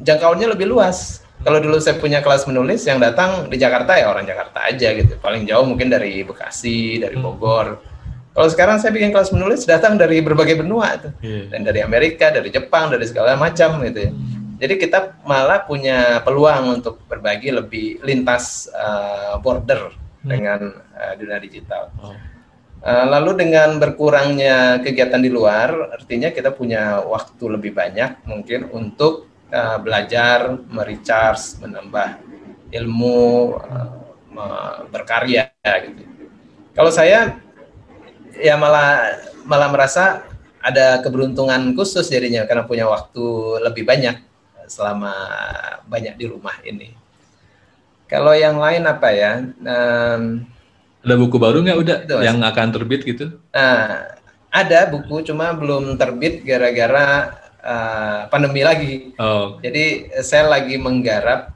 [0.00, 1.20] jangkauannya lebih luas.
[1.44, 5.20] Kalau dulu saya punya kelas menulis yang datang di Jakarta ya orang Jakarta aja gitu.
[5.20, 7.24] Paling jauh mungkin dari Bekasi, dari hmm.
[7.24, 7.84] Bogor.
[8.32, 11.12] Kalau sekarang saya bikin kelas menulis datang dari berbagai benua tuh.
[11.20, 11.52] Yeah.
[11.52, 14.12] Dan dari Amerika, dari Jepang, dari segala macam gitu ya.
[14.56, 20.34] Jadi kita malah punya peluang untuk berbagi lebih lintas uh, border Hmm.
[20.34, 21.94] dengan uh, dunia digital.
[22.02, 22.18] Oh.
[22.82, 29.30] Uh, lalu dengan berkurangnya kegiatan di luar, artinya kita punya waktu lebih banyak mungkin untuk
[29.54, 32.18] uh, belajar, merecharge, menambah
[32.74, 33.54] ilmu,
[34.34, 36.02] uh, berkarya gitu.
[36.74, 37.40] Kalau saya
[38.36, 39.16] ya malah
[39.48, 40.26] malah merasa
[40.60, 43.24] ada keberuntungan khusus jadinya karena punya waktu
[43.64, 44.20] lebih banyak
[44.66, 45.14] selama
[45.86, 47.05] banyak di rumah ini.
[48.06, 49.42] Kalau yang lain apa ya?
[49.62, 50.46] Um,
[51.02, 53.38] ada buku baru nggak udah itu, yang akan terbit gitu?
[53.54, 54.10] Nah,
[54.50, 59.14] ada buku cuma belum terbit gara-gara uh, pandemi lagi.
[59.18, 59.58] Oh.
[59.62, 61.54] Jadi saya lagi menggarap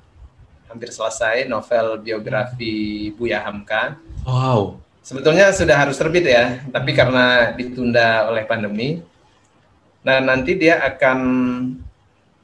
[0.70, 3.98] hampir selesai novel biografi Buya Hamka.
[4.22, 4.78] Wow.
[5.02, 9.02] Sebetulnya sudah harus terbit ya, tapi karena ditunda oleh pandemi.
[10.06, 11.18] Nah, nanti dia akan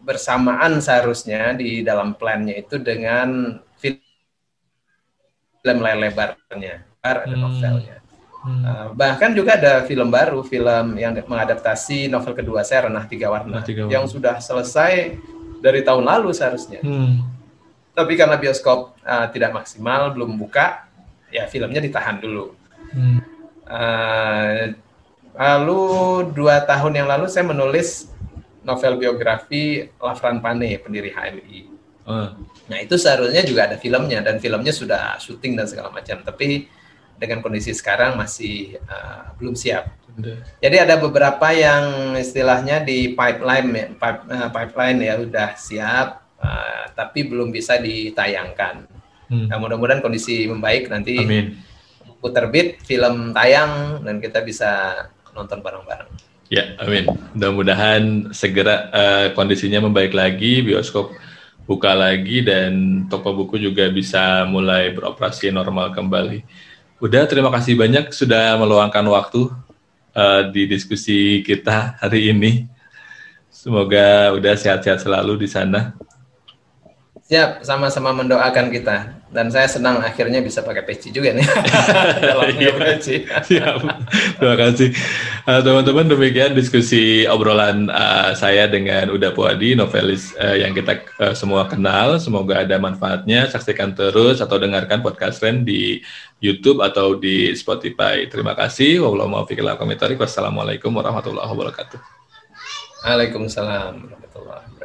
[0.02, 3.58] bersamaan seharusnya di dalam plannya itu dengan
[5.66, 7.34] film layar lebarnya, ada hmm.
[7.42, 7.98] novelnya.
[8.46, 8.62] Hmm.
[8.62, 13.66] Uh, bahkan juga ada film baru, film yang mengadaptasi novel kedua saya Renah Tiga Warna,
[13.66, 13.94] Tiga Warna.
[13.98, 15.18] yang sudah selesai
[15.58, 16.78] dari tahun lalu seharusnya.
[16.86, 17.26] Hmm.
[17.90, 20.86] Tapi karena bioskop uh, tidak maksimal, belum buka,
[21.34, 22.54] ya filmnya ditahan dulu.
[22.94, 23.18] Hmm.
[23.66, 24.70] Uh,
[25.34, 25.82] lalu
[26.30, 28.14] dua tahun yang lalu saya menulis
[28.62, 31.75] novel biografi Lafran Pane, pendiri HMI.
[32.06, 32.30] Uh.
[32.70, 36.22] Nah itu seharusnya juga ada filmnya dan filmnya sudah syuting dan segala macam.
[36.22, 36.70] Tapi
[37.18, 39.90] dengan kondisi sekarang masih uh, belum siap.
[40.64, 46.88] Jadi ada beberapa yang istilahnya di pipeline ya, pipe, uh, pipeline ya udah siap, uh,
[46.96, 48.88] tapi belum bisa ditayangkan.
[49.28, 49.52] Hmm.
[49.52, 51.20] Nah, mudah-mudahan kondisi membaik nanti.
[51.20, 51.60] Amin.
[52.26, 54.98] Terbit, film tayang dan kita bisa
[55.30, 56.10] nonton bareng-bareng.
[56.50, 57.06] Ya, amin.
[57.38, 61.14] Mudah-mudahan segera uh, kondisinya membaik lagi, bioskop
[61.66, 66.46] buka lagi dan toko buku juga bisa mulai beroperasi normal kembali.
[67.02, 69.52] Udah, terima kasih banyak sudah meluangkan waktu
[70.16, 72.64] uh, di diskusi kita hari ini.
[73.52, 75.92] Semoga udah sehat-sehat selalu di sana.
[77.26, 79.25] Siap, sama-sama mendoakan kita.
[79.36, 81.44] Dan saya senang akhirnya bisa pakai peci juga nih.
[82.56, 83.28] iya, peci.
[83.28, 83.76] Siap.
[84.40, 84.96] Terima kasih.
[85.44, 91.36] Uh, teman-teman, demikian diskusi obrolan uh, saya dengan Uda Puadi, novelis uh, yang kita uh,
[91.36, 92.16] semua kenal.
[92.16, 93.44] Semoga ada manfaatnya.
[93.52, 96.00] Saksikan terus atau dengarkan podcast Ren di
[96.40, 98.24] YouTube atau di Spotify.
[98.32, 99.04] Terima kasih.
[99.04, 102.00] Wassalamualaikum warahmatullahi wabarakatuh.
[103.04, 104.75] Waalaikumsalam warahmatullahi wabarakatuh.